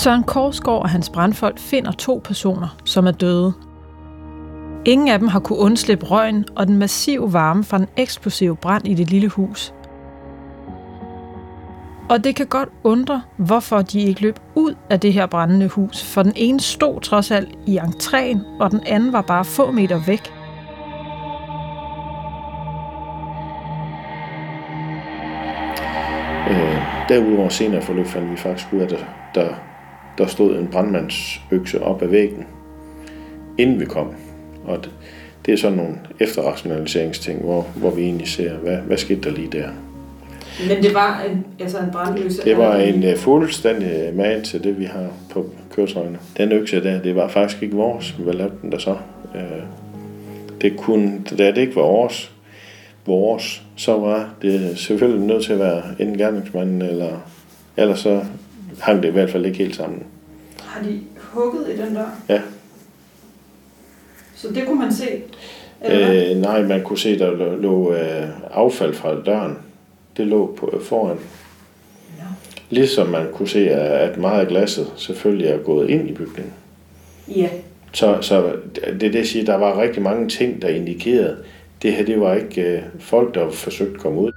Søren 0.06 0.24
Korsgaard 0.24 0.82
og 0.82 0.90
hans 0.90 1.10
brandfolk 1.10 1.60
finder 1.60 1.92
to 1.92 2.22
personer, 2.24 2.78
som 2.84 3.08
er 3.08 3.12
døde. 3.12 3.54
Ingen 4.86 5.08
af 5.08 5.20
dem 5.20 5.28
har 5.28 5.40
kunne 5.40 5.60
undslippe 5.60 6.06
røgen 6.06 6.46
og 6.56 6.68
den 6.68 6.78
massive 6.78 7.34
varme 7.34 7.64
fra 7.64 7.78
den 7.78 7.88
eksplosive 7.98 8.56
brand 8.56 8.88
i 8.88 8.94
det 8.94 9.10
lille 9.10 9.30
hus. 9.30 9.74
Og 12.10 12.24
det 12.24 12.36
kan 12.36 12.46
godt 12.48 12.70
undre, 12.84 13.22
hvorfor 13.38 13.82
de 13.82 14.02
ikke 14.02 14.22
løb 14.22 14.40
ud 14.56 14.76
af 14.90 15.00
det 15.00 15.14
her 15.14 15.26
brændende 15.26 15.68
hus, 15.68 16.04
for 16.04 16.24
den 16.24 16.34
ene 16.36 16.60
stod 16.60 17.02
trods 17.02 17.32
alt 17.32 17.56
i 17.66 17.78
entréen, 17.78 18.40
og 18.60 18.72
den 18.72 18.82
anden 18.86 19.14
var 19.14 19.22
bare 19.22 19.46
få 19.46 19.72
meter 19.72 20.02
væk. 20.06 20.34
Øh, 26.50 26.82
derudover 27.10 27.50
senere 27.50 27.82
forløb 27.82 28.06
fandt 28.06 28.32
vi 28.32 28.38
faktisk 28.38 28.74
ud 28.74 28.80
af, 28.80 28.84
at 28.84 28.90
der, 28.90 28.98
der, 29.36 29.56
der 30.18 30.28
stod 30.28 30.58
en 30.58 30.68
brandmandsøkse 30.68 31.82
op 31.84 32.02
ad 32.02 32.08
væggen, 32.08 32.46
inden 33.58 33.80
vi 33.80 33.86
kom. 33.86 34.08
Og 34.66 34.84
det, 34.84 34.92
det 35.46 35.54
er 35.54 35.58
sådan 35.58 35.78
nogle 35.78 35.96
efterrationaliseringsting, 36.20 37.42
hvor, 37.42 37.62
hvor 37.76 37.90
vi 37.90 38.02
egentlig 38.02 38.28
ser, 38.28 38.54
hvad, 38.54 38.78
hvad 38.78 38.98
skete 38.98 39.22
der 39.22 39.32
lige 39.32 39.50
der. 39.52 39.70
Men 40.70 40.84
det 40.84 40.94
var 40.94 41.22
en, 41.30 41.46
altså 41.60 41.78
en 41.78 41.92
brandøkse? 41.92 42.44
Det 42.44 42.58
var 42.58 42.76
en 42.76 43.04
uh, 43.04 43.16
fuldstændig 43.16 44.16
man 44.16 44.44
til 44.44 44.64
det, 44.64 44.80
vi 44.80 44.86
har 44.86 45.08
på 45.32 45.46
køretøjerne. 45.76 46.18
Den 46.38 46.52
økse 46.52 46.84
der, 46.84 47.02
det 47.02 47.16
var 47.16 47.28
faktisk 47.28 47.64
ikke 47.64 47.76
vores. 47.76 48.10
Hvad 48.10 48.34
lavede 48.34 48.54
den 48.62 48.72
der 48.72 48.78
så? 48.78 48.98
Uh, 49.36 49.40
det 50.62 50.78
kunne, 50.78 51.24
da 51.38 51.52
det 51.52 51.58
ikke 51.58 51.76
var 51.76 51.82
vores, 51.82 52.32
vores, 53.06 53.64
så 53.76 53.98
var 53.98 54.30
det 54.42 54.80
selvfølgelig 54.80 55.28
nødt 55.28 55.44
til 55.44 55.54
at 55.54 55.60
være 55.60 55.84
en 56.00 56.18
gerningsmand, 56.18 56.84
eller 56.84 57.30
ellers 57.78 58.00
så 58.00 58.22
hang 58.80 59.04
det 59.04 59.10
i 59.10 59.12
hvert 59.12 59.30
fald 59.30 59.46
ikke 59.46 59.58
helt 59.58 59.76
sammen. 59.76 60.04
Har 60.60 60.84
de 60.84 61.02
hugget 61.18 61.70
i 61.70 61.78
den 61.78 61.96
der? 61.96 62.06
Ja. 62.30 62.42
Så 64.36 64.48
det 64.54 64.66
kunne 64.68 64.80
man 64.80 64.94
se? 64.94 65.08
Eller 65.82 66.32
Øh, 66.32 66.38
nej, 66.38 66.62
man 66.62 66.84
kunne 66.84 67.00
se, 67.00 67.20
der 67.20 67.32
lå, 67.32 67.56
lå 67.56 67.94
øh, 67.94 68.28
affald 68.52 68.94
fra 68.94 69.22
døren. 69.22 69.58
Det 70.18 70.28
lå 70.28 70.56
på, 70.58 70.80
foran. 70.84 71.18
Ja. 72.18 72.24
Ligesom 72.70 73.08
man 73.08 73.28
kunne 73.34 73.48
se, 73.48 73.70
at 73.70 74.18
meget 74.18 74.42
af 74.42 74.48
glasset 74.48 74.94
selvfølgelig 74.96 75.48
er 75.48 75.58
gået 75.58 75.90
ind 75.90 76.10
i 76.10 76.14
bygningen. 76.14 76.54
Ja. 77.28 77.50
Så, 77.92 78.18
så 78.22 78.54
det 78.76 78.84
er 78.88 78.98
det, 78.98 79.16
jeg 79.16 79.28
siger, 79.28 79.46
der 79.46 79.56
var 79.56 79.82
rigtig 79.82 80.02
mange 80.02 80.30
ting, 80.30 80.62
der 80.62 80.68
indikerede, 80.68 81.38
det 81.82 81.94
her 81.94 82.06
det 82.06 82.22
var 82.22 82.34
ikke 82.34 82.62
øh, 82.62 82.82
folk, 83.00 83.36
der 83.36 83.50
forsøgte 83.50 83.94
at 83.96 84.02
komme 84.02 84.20
ud. 84.20 84.32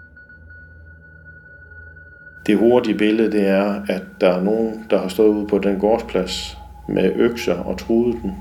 Det 2.48 2.56
hurtige 2.56 2.98
billede, 2.98 3.32
det 3.32 3.48
er, 3.48 3.82
at 3.88 4.02
der 4.20 4.28
er 4.28 4.42
nogen, 4.42 4.84
der 4.90 4.98
har 4.98 5.08
stået 5.08 5.28
ude 5.28 5.46
på 5.46 5.58
den 5.58 5.78
gårdsplads 5.78 6.58
med 6.88 7.12
økser 7.16 7.54
og 7.54 7.78
truet 7.78 8.16
den. 8.22 8.32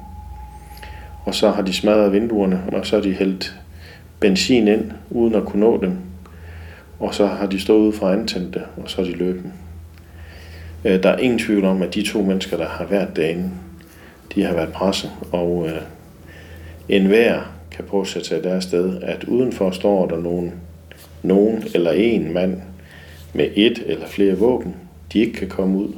Og 1.26 1.36
så 1.36 1.50
har 1.50 1.62
de 1.62 1.74
smadret 1.74 2.14
vinduerne, 2.14 2.64
og 2.74 2.86
så 2.86 2.96
har 2.96 3.04
de 3.04 3.14
hældt 3.14 3.60
benzin 4.20 4.68
ind, 4.68 4.92
uden 5.10 5.36
at 5.36 5.46
kunne 5.46 5.60
nå 5.60 5.82
dem. 5.82 5.98
Og 7.00 7.14
så 7.14 7.26
har 7.26 7.48
de 7.48 7.60
stået 7.60 7.80
ude 7.80 7.94
fra 7.94 8.14
antændt 8.14 8.54
det, 8.54 8.64
og 8.78 8.90
så 8.90 8.98
har 8.98 9.04
de 9.04 9.16
løbet. 9.16 9.52
Øh, 10.86 11.04
der 11.04 11.10
er 11.10 11.18
ingen 11.18 11.40
tvivl 11.40 11.66
om, 11.66 11.82
at 11.82 11.96
de 11.96 12.04
to 12.04 12.22
mennesker, 12.22 12.58
der 12.58 12.68
har 12.68 12.86
været 12.86 13.16
derinde, 13.16 13.50
de 14.36 14.44
har 14.44 14.54
været 14.54 14.74
presset. 14.74 15.12
Og 15.32 15.68
øh, 15.68 15.82
enhver 16.90 17.42
kan 17.72 17.86
prøve 17.86 18.02
at 18.02 18.08
sætte 18.08 18.28
sig 18.28 18.40
i 18.40 18.42
deres 18.42 18.64
sted, 18.64 19.02
at 19.02 19.24
udenfor 19.24 19.72
står 19.72 20.08
der 20.08 20.18
nogen, 20.18 20.54
nogen 21.24 21.64
eller 21.76 21.92
en 21.92 22.34
mand 22.34 22.62
med 23.38 23.50
et 23.56 23.84
eller 23.86 24.08
flere 24.08 24.38
våben, 24.38 24.76
de 25.14 25.20
ikke 25.20 25.34
kan 25.34 25.50
komme 25.50 25.78
ud. 25.78 25.94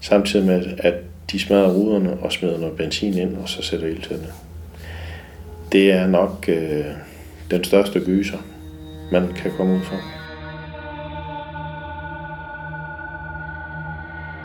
Samtidig 0.00 0.46
med, 0.46 0.66
at 0.78 0.94
de 1.32 1.38
smadrer 1.38 1.72
ruderne 1.72 2.16
og 2.20 2.32
smider 2.32 2.58
noget 2.58 2.76
benzin 2.76 3.18
ind, 3.18 3.36
og 3.36 3.48
så 3.48 3.62
sætter 3.62 3.86
ild 3.86 4.02
til 4.02 4.16
det. 4.16 4.32
Det 5.72 5.92
er 5.92 6.06
nok 6.06 6.44
øh, 6.48 6.84
den 7.50 7.64
største 7.64 8.00
gyser, 8.00 8.38
man 9.12 9.32
kan 9.36 9.50
komme 9.56 9.74
ud 9.74 9.80
for. 9.80 9.96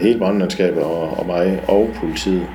Hele 0.03 0.19
brandmandskabet 0.19 0.83
og, 0.83 1.09
og 1.09 1.25
mig 1.25 1.63
og 1.67 1.89
politiet, 1.95 2.47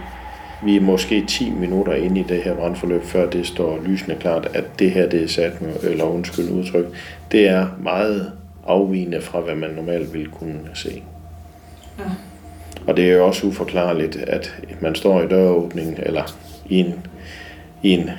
vi 0.64 0.76
er 0.76 0.80
måske 0.80 1.24
10 1.28 1.50
minutter 1.50 1.94
inde 1.94 2.20
i 2.20 2.24
det 2.28 2.42
her 2.42 2.54
brandforløb, 2.54 3.02
før 3.02 3.30
det 3.30 3.46
står 3.46 3.80
lysende 3.86 4.16
klart, 4.16 4.48
at 4.54 4.64
det 4.78 4.90
her 4.90 5.08
det 5.08 5.22
er 5.22 5.28
sat 5.28 5.62
med, 5.62 5.90
eller 5.90 6.04
undskyld 6.04 6.50
udtryk, 6.50 6.86
det 7.32 7.48
er 7.48 7.66
meget 7.82 8.32
afvigende 8.66 9.20
fra, 9.20 9.40
hvad 9.40 9.54
man 9.54 9.70
normalt 9.70 10.12
ville 10.12 10.30
kunne 10.30 10.60
se. 10.74 11.02
Ja. 11.98 12.04
Og 12.86 12.96
det 12.96 13.10
er 13.10 13.14
jo 13.14 13.26
også 13.26 13.46
uforklarligt, 13.46 14.16
at 14.16 14.56
man 14.80 14.94
står 14.94 15.22
i 15.22 15.28
døråbningen 15.28 15.96
eller 15.98 16.36
i 16.66 16.78
en, 16.78 16.94
i 17.82 17.90
en 17.90 18.10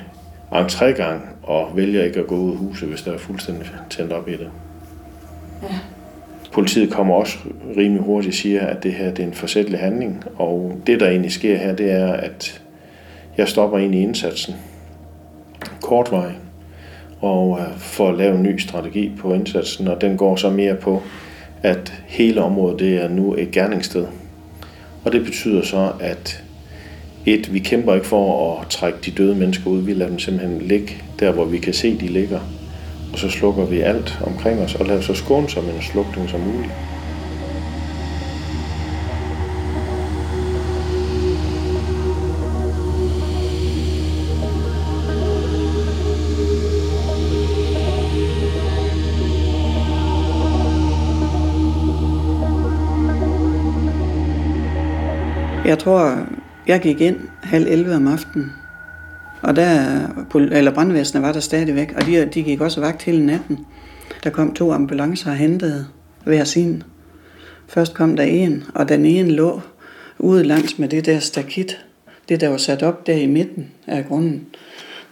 entrégang 0.52 1.20
og 1.42 1.76
vælger 1.76 2.04
ikke 2.04 2.20
at 2.20 2.26
gå 2.26 2.36
ud 2.36 2.52
af 2.52 2.56
huset, 2.56 2.88
hvis 2.88 3.02
der 3.02 3.12
er 3.12 3.18
fuldstændig 3.18 3.66
tændt 3.90 4.12
op 4.12 4.28
i 4.28 4.32
det. 4.32 4.50
Ja. 5.62 5.68
Politiet 6.52 6.92
kommer 6.92 7.14
også 7.14 7.38
rimelig 7.76 8.02
hurtigt 8.02 8.32
og 8.32 8.34
siger, 8.34 8.66
at 8.66 8.82
det 8.82 8.92
her 8.92 9.10
det 9.10 9.18
er 9.22 9.26
en 9.26 9.34
forsættelig 9.34 9.80
handling, 9.80 10.24
og 10.36 10.80
det 10.86 11.00
der 11.00 11.08
egentlig 11.08 11.32
sker 11.32 11.56
her, 11.56 11.74
det 11.74 11.90
er, 11.90 12.12
at 12.12 12.62
jeg 13.36 13.48
stopper 13.48 13.78
ind 13.78 13.94
i 13.94 14.02
indsatsen 14.02 14.54
kortvej 15.82 16.32
og 17.26 17.58
øh, 17.60 18.08
at 18.08 18.16
lave 18.16 18.34
en 18.34 18.42
ny 18.42 18.58
strategi 18.58 19.12
på 19.18 19.34
indsatsen, 19.34 19.88
og 19.88 20.00
den 20.00 20.16
går 20.16 20.36
så 20.36 20.50
mere 20.50 20.74
på, 20.74 21.02
at 21.62 21.92
hele 22.06 22.42
området 22.42 22.78
det 22.78 23.04
er 23.04 23.08
nu 23.08 23.34
et 23.34 23.50
gerningssted. 23.50 24.06
Og 25.04 25.12
det 25.12 25.24
betyder 25.24 25.62
så, 25.62 25.92
at 26.00 26.42
et, 27.26 27.52
vi 27.52 27.58
kæmper 27.58 27.94
ikke 27.94 28.06
for 28.06 28.60
at 28.60 28.68
trække 28.68 28.98
de 29.04 29.10
døde 29.10 29.34
mennesker 29.34 29.70
ud, 29.70 29.82
vi 29.82 29.94
lader 29.94 30.10
dem 30.10 30.18
simpelthen 30.18 30.60
ligge 30.60 31.02
der, 31.20 31.32
hvor 31.32 31.44
vi 31.44 31.58
kan 31.58 31.74
se, 31.74 31.98
de 32.00 32.06
ligger. 32.06 32.40
Og 33.12 33.18
så 33.18 33.28
slukker 33.28 33.64
vi 33.64 33.80
alt 33.80 34.18
omkring 34.26 34.60
os 34.60 34.74
og 34.74 34.86
laver 34.86 35.00
så 35.00 35.14
skånsom 35.14 35.64
en 35.64 35.82
slukning 35.82 36.28
som 36.28 36.40
muligt. 36.40 36.72
Jeg 55.66 55.78
tror, 55.78 56.26
jeg 56.66 56.80
gik 56.80 57.00
ind 57.00 57.16
halv 57.42 57.66
11 57.66 57.94
om 57.94 58.08
aftenen. 58.08 58.52
Og 59.42 59.56
der, 59.56 60.00
eller 60.52 60.74
brandvæsenet 60.74 61.22
var 61.22 61.32
der 61.32 61.40
stadigvæk, 61.40 61.92
og 61.96 62.06
de, 62.06 62.26
de 62.34 62.42
gik 62.42 62.60
også 62.60 62.80
vagt 62.80 63.02
hele 63.02 63.26
natten. 63.26 63.58
Der 64.24 64.30
kom 64.30 64.54
to 64.54 64.72
ambulancer 64.72 65.30
og 65.30 65.36
hentede 65.36 65.86
hver 66.24 66.44
sin. 66.44 66.82
Først 67.68 67.94
kom 67.94 68.16
der 68.16 68.22
en, 68.22 68.64
og 68.74 68.88
den 68.88 69.06
ene 69.06 69.30
lå 69.30 69.60
ude 70.18 70.44
langs 70.44 70.78
med 70.78 70.88
det 70.88 71.06
der 71.06 71.18
stakit. 71.18 71.84
Det, 72.28 72.40
der 72.40 72.48
var 72.48 72.56
sat 72.56 72.82
op 72.82 73.06
der 73.06 73.14
i 73.14 73.26
midten 73.26 73.66
af 73.86 74.04
grunden. 74.08 74.46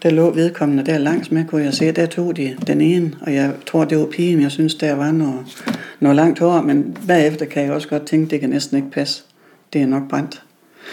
Der 0.02 0.10
lå 0.10 0.30
vedkommende 0.30 0.84
der 0.84 0.98
langs 0.98 1.30
med, 1.30 1.44
kunne 1.44 1.64
jeg 1.64 1.74
se. 1.74 1.92
Der 1.92 2.06
tog 2.06 2.36
de 2.36 2.56
den 2.66 2.80
ene, 2.80 3.12
og 3.20 3.34
jeg 3.34 3.52
tror, 3.66 3.84
det 3.84 3.98
var 3.98 4.06
pigen. 4.06 4.42
Jeg 4.42 4.50
synes, 4.50 4.74
der 4.74 4.94
var 4.94 5.12
noget, 5.12 5.64
noget 6.00 6.16
langt 6.16 6.38
hår, 6.38 6.62
men 6.62 6.96
bagefter 7.06 7.46
kan 7.46 7.62
jeg 7.62 7.72
også 7.72 7.88
godt 7.88 8.06
tænke, 8.06 8.30
det 8.30 8.40
kan 8.40 8.50
næsten 8.50 8.76
ikke 8.76 8.90
passe. 8.90 9.24
Det 9.74 9.82
er 9.82 9.86
nok 9.86 10.08
brændt. 10.08 10.42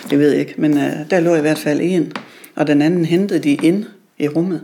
Det 0.09 0.19
ved 0.19 0.31
jeg 0.31 0.39
ikke, 0.39 0.53
men 0.57 0.73
uh, 0.73 1.09
der 1.09 1.19
lå 1.19 1.35
i 1.35 1.41
hvert 1.41 1.57
fald 1.57 1.79
en, 1.83 2.11
og 2.55 2.67
den 2.67 2.81
anden 2.81 3.05
hentede 3.05 3.39
de 3.39 3.53
ind 3.53 3.85
i 4.17 4.27
rummet. 4.27 4.63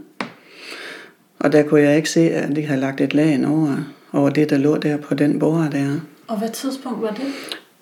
Og 1.39 1.51
der 1.51 1.63
kunne 1.63 1.81
jeg 1.81 1.97
ikke 1.97 2.09
se, 2.09 2.31
at 2.31 2.55
de 2.55 2.65
havde 2.65 2.79
lagt 2.79 3.01
et 3.01 3.13
lag 3.13 3.47
over, 3.47 3.77
over 4.13 4.29
det, 4.29 4.49
der 4.49 4.57
lå 4.57 4.77
der 4.77 4.97
på 4.97 5.15
den 5.15 5.39
bord 5.39 5.71
der. 5.71 5.99
Og 6.27 6.37
hvad 6.37 6.49
tidspunkt 6.49 7.01
var 7.01 7.11
det? 7.11 7.25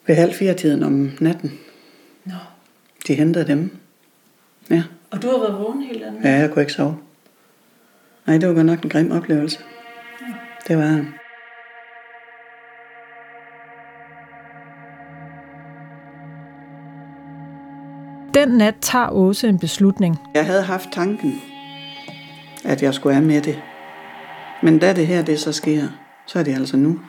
Ved 0.08 0.16
halv 0.16 0.34
fire 0.34 0.54
tiden 0.54 0.84
om 0.84 1.12
natten. 1.20 1.60
Nå. 2.26 2.34
De 3.08 3.14
hentede 3.14 3.48
dem. 3.48 3.78
Ja. 4.70 4.84
Og 5.12 5.22
du 5.22 5.28
har 5.28 5.40
været 5.40 5.60
vågen 5.60 5.82
hele 5.82 6.06
den 6.06 6.14
Ja, 6.24 6.32
jeg 6.32 6.52
kunne 6.52 6.62
ikke 6.62 6.74
sove. 6.74 6.98
Nej, 8.28 8.38
det 8.38 8.50
var 8.50 8.56
godt 8.56 8.66
nok 8.66 8.84
en 8.84 8.90
grim 8.90 9.12
oplevelse. 9.12 9.60
Det 10.68 10.78
var 10.78 11.06
Den 18.36 18.50
nat 18.50 18.76
tager 18.82 19.10
Åse 19.10 19.48
en 19.48 19.60
beslutning. 19.60 20.20
Jeg 20.34 20.46
havde 20.46 20.62
haft 20.62 20.90
tanken, 20.92 21.42
at 22.64 22.84
jeg 22.84 22.94
skulle 22.94 23.16
af 23.16 23.22
med 23.22 23.42
det. 23.42 23.62
Men 24.64 24.80
da 24.80 24.94
det 24.94 25.08
her 25.08 25.22
det 25.22 25.40
så 25.40 25.52
sker, 25.52 25.88
så 26.26 26.40
er 26.40 26.44
det 26.44 26.56
altså 26.56 26.78
nu. 26.78 27.00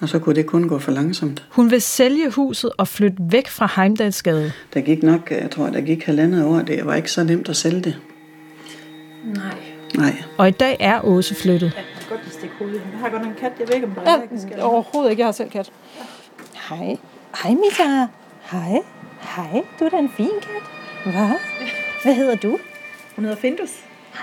Og 0.00 0.08
så 0.08 0.18
kunne 0.18 0.34
det 0.34 0.46
kun 0.46 0.68
gå 0.68 0.78
for 0.78 0.92
langsomt. 0.92 1.44
Hun 1.50 1.70
vil 1.70 1.82
sælge 1.82 2.30
huset 2.30 2.70
og 2.78 2.88
flytte 2.88 3.16
væk 3.20 3.48
fra 3.48 3.72
Heimdalsgade. 3.76 4.52
Der 4.74 4.80
gik 4.80 5.02
nok, 5.02 5.30
jeg 5.30 5.50
tror, 5.50 5.66
der 5.66 5.80
gik 5.80 6.04
halvandet 6.04 6.44
år. 6.44 6.58
Det 6.58 6.86
var 6.86 6.94
ikke 6.94 7.10
så 7.10 7.24
nemt 7.24 7.48
at 7.48 7.56
sælge 7.56 7.80
det. 7.80 7.98
Nej. 9.24 9.44
Nej. 9.96 10.22
Og 10.38 10.48
i 10.48 10.50
dag 10.50 10.76
er 10.80 11.04
Åse 11.04 11.34
flyttet. 11.34 11.72
Jeg 11.76 11.84
kan 11.98 12.08
godt 12.08 12.20
lide 12.24 12.34
stikke 12.34 12.54
hovedet. 12.58 12.82
Jeg 12.92 13.00
har 13.00 13.10
godt 13.10 13.22
nok 13.22 13.30
en 13.30 13.38
kat. 13.40 13.52
Jeg 13.60 13.68
ved 13.68 13.74
ikke, 13.74 13.86
om 13.86 13.92
der 13.94 14.02
er 14.02 14.20
eller 14.50 14.64
overhovedet 14.64 15.10
ikke. 15.10 15.20
Jeg 15.20 15.26
har 15.26 15.32
selv 15.32 15.50
kat. 15.50 15.72
Hej. 16.68 16.96
Hej, 17.42 17.54
Mita. 17.54 18.06
Hej. 18.42 18.78
Hej, 19.24 19.62
du 19.80 19.84
er 19.84 19.88
da 19.88 19.96
en 19.96 20.10
fin 20.16 20.30
kat. 20.42 20.62
Hvad? 21.12 21.30
Hvad 22.02 22.14
hedder 22.14 22.34
du? 22.34 22.58
Hun 23.16 23.24
hedder 23.24 23.38
Findus. 23.40 23.70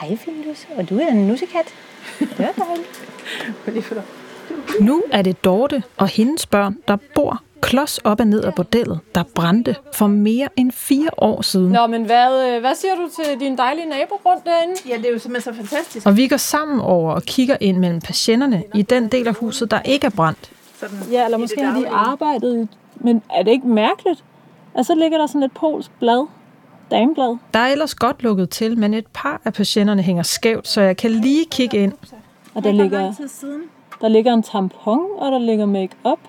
Hej, 0.02 0.16
Findus. 0.16 0.68
Og 0.78 0.90
du 0.90 1.00
er 1.00 1.08
en 1.08 1.28
nussekat. 1.28 1.74
Det 2.20 2.30
er 2.40 2.64
dejligt. 2.66 3.08
Nu 4.82 5.04
er 5.12 5.22
det 5.22 5.44
Dorte 5.46 5.84
og 5.98 6.08
hendes 6.08 6.46
børn, 6.46 6.78
der 6.88 6.98
bor 7.16 7.42
klods 7.62 7.98
op 7.98 8.20
og 8.20 8.28
ned 8.28 8.44
af 8.44 8.56
bordellet, 8.56 9.00
der 9.16 9.24
brændte 9.36 9.76
for 9.94 10.08
mere 10.08 10.48
end 10.56 10.72
fire 10.72 11.10
år 11.18 11.42
siden. 11.42 11.72
Nå, 11.72 11.88
men 11.88 12.04
hvad, 12.06 12.48
øh, 12.56 12.60
hvad 12.60 12.76
siger 12.76 12.96
du 12.96 13.10
til 13.16 13.40
din 13.40 13.58
dejlige 13.58 13.86
nabo 13.86 14.16
rundt 14.26 14.46
derinde? 14.46 14.74
Ja, 14.90 14.98
det 14.98 15.06
er 15.06 15.12
jo 15.12 15.20
simpelthen 15.20 15.54
så 15.54 15.60
fantastisk. 15.62 16.06
Og 16.06 16.18
vi 16.18 16.28
går 16.28 16.38
sammen 16.38 16.80
over 16.80 17.14
og 17.14 17.24
kigger 17.24 17.58
ind 17.60 17.78
mellem 17.78 18.02
patienterne 18.02 18.64
i 18.76 18.82
den 18.82 19.08
del 19.08 19.28
af 19.28 19.34
huset, 19.36 19.72
der 19.72 19.82
ikke 19.82 20.06
er 20.06 20.12
brændt. 20.12 20.52
Sådan, 20.80 20.98
Ja, 21.12 21.26
eller 21.26 21.38
måske 21.38 21.64
har 21.64 21.80
de 21.80 21.90
arbejdet, 21.90 22.68
men 22.96 23.22
er 23.34 23.44
det 23.44 23.52
ikke 23.52 23.68
mærkeligt? 23.68 24.24
At 24.76 24.86
så 24.86 24.96
ligger 24.96 25.18
der 25.18 25.28
sådan 25.28 25.44
et 25.44 25.52
polsk 25.52 25.92
blad, 26.00 26.28
dameblad. 26.92 27.38
Der 27.54 27.60
er 27.60 27.68
ellers 27.68 27.96
godt 27.96 28.24
lukket 28.24 28.50
til, 28.50 28.78
men 28.78 28.94
et 28.94 29.08
par 29.14 29.42
af 29.46 29.54
patienterne 29.54 30.02
hænger 30.02 30.24
skævt, 30.24 30.68
så 30.68 30.82
jeg 30.82 30.98
kan 30.98 31.12
lige 31.12 31.46
kigge 31.52 31.78
ind. 31.78 31.94
Og 32.56 32.64
der 32.64 32.72
ligger, 32.72 33.14
der 34.02 34.08
ligger 34.08 34.34
en 34.34 34.44
tampon, 34.44 35.00
og 35.18 35.32
der 35.32 35.40
ligger 35.40 35.66
make-up, 35.66 36.20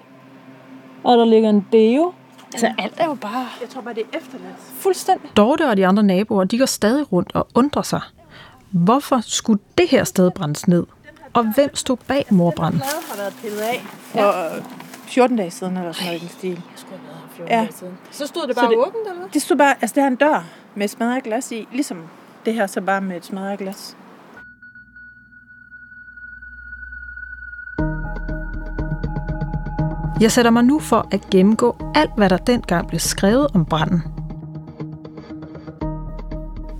og 1.04 1.18
der 1.18 1.24
ligger 1.24 1.50
en 1.50 1.66
deo. 1.72 2.12
Altså 2.54 2.70
alt 2.78 2.94
er 2.96 3.04
jo 3.06 3.14
bare 3.14 3.46
Jeg 3.60 3.68
tror 3.68 3.80
bare, 3.80 3.94
det 3.94 4.02
er 4.12 4.18
efterladt. 4.18 4.54
fuldstændig. 4.58 5.30
Dorte 5.36 5.68
og 5.68 5.76
de 5.76 5.86
andre 5.86 6.02
naboer, 6.02 6.44
de 6.44 6.58
går 6.58 6.66
stadig 6.66 7.12
rundt 7.12 7.30
og 7.34 7.48
undrer 7.54 7.82
sig. 7.82 8.00
Hvorfor 8.70 9.20
skulle 9.22 9.60
det 9.78 9.88
her 9.88 10.04
sted 10.04 10.30
brændes 10.30 10.68
ned? 10.68 10.86
Og 11.32 11.54
hvem 11.54 11.74
stod 11.76 11.96
bag 11.96 12.26
morbranden? 12.30 12.80
Bladet 12.80 12.94
har 13.08 13.16
været 13.16 13.34
pillet 13.42 13.58
af 13.60 13.80
for 14.02 14.56
øh, 14.56 14.62
14 15.06 15.36
dage 15.36 15.50
siden, 15.50 15.76
eller 15.76 15.92
sådan 15.92 16.06
noget 16.06 16.18
i 16.22 16.24
den 16.24 16.28
stil. 16.28 16.62
Jeg 17.38 17.44
skulle 17.44 17.50
have 17.50 17.58
været 17.58 17.66
her 17.66 17.72
14 17.72 17.88
Ja. 17.88 17.88
dage 17.88 17.96
siden. 17.96 17.98
Så 18.10 18.26
stod 18.26 18.46
det 18.46 18.54
Så 18.56 18.60
bare 18.62 18.70
det- 18.70 18.78
åbent, 18.78 18.96
eller 19.06 19.20
hvad? 19.20 19.28
Det 19.34 19.42
stod 19.42 19.56
bare, 19.56 19.74
altså 19.80 19.94
det 19.94 20.02
har 20.02 20.10
en 20.10 20.16
dør 20.16 20.44
med 20.74 20.88
smadret 20.88 21.22
glas 21.22 21.52
i, 21.52 21.68
ligesom 21.72 21.98
det 22.44 22.54
her, 22.54 22.66
så 22.66 22.80
bare 22.80 23.00
med 23.00 23.16
et 23.16 23.24
smadret 23.24 23.58
glas. 23.58 23.96
Jeg 30.20 30.32
sætter 30.32 30.50
mig 30.50 30.64
nu 30.64 30.78
for 30.78 31.08
at 31.12 31.30
gennemgå 31.30 31.76
alt, 31.94 32.10
hvad 32.16 32.30
der 32.30 32.36
dengang 32.36 32.88
blev 32.88 33.00
skrevet 33.00 33.46
om 33.54 33.64
branden. 33.64 34.02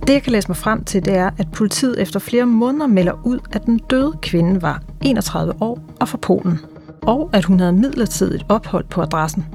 Det, 0.07 0.13
jeg 0.13 0.23
kan 0.23 0.31
læse 0.31 0.47
mig 0.47 0.57
frem 0.57 0.83
til, 0.83 1.05
det 1.05 1.13
er, 1.15 1.29
at 1.37 1.47
politiet 1.51 2.01
efter 2.01 2.19
flere 2.19 2.45
måneder 2.45 2.87
melder 2.87 3.13
ud, 3.25 3.39
at 3.51 3.65
den 3.65 3.77
døde 3.77 4.13
kvinde 4.21 4.61
var 4.61 4.81
31 5.01 5.53
år 5.61 5.79
og 5.99 6.07
fra 6.07 6.17
Polen, 6.17 6.59
og 7.01 7.29
at 7.33 7.45
hun 7.45 7.59
havde 7.59 7.73
midlertidigt 7.73 8.45
ophold 8.49 8.85
på 8.89 9.01
adressen. 9.01 9.45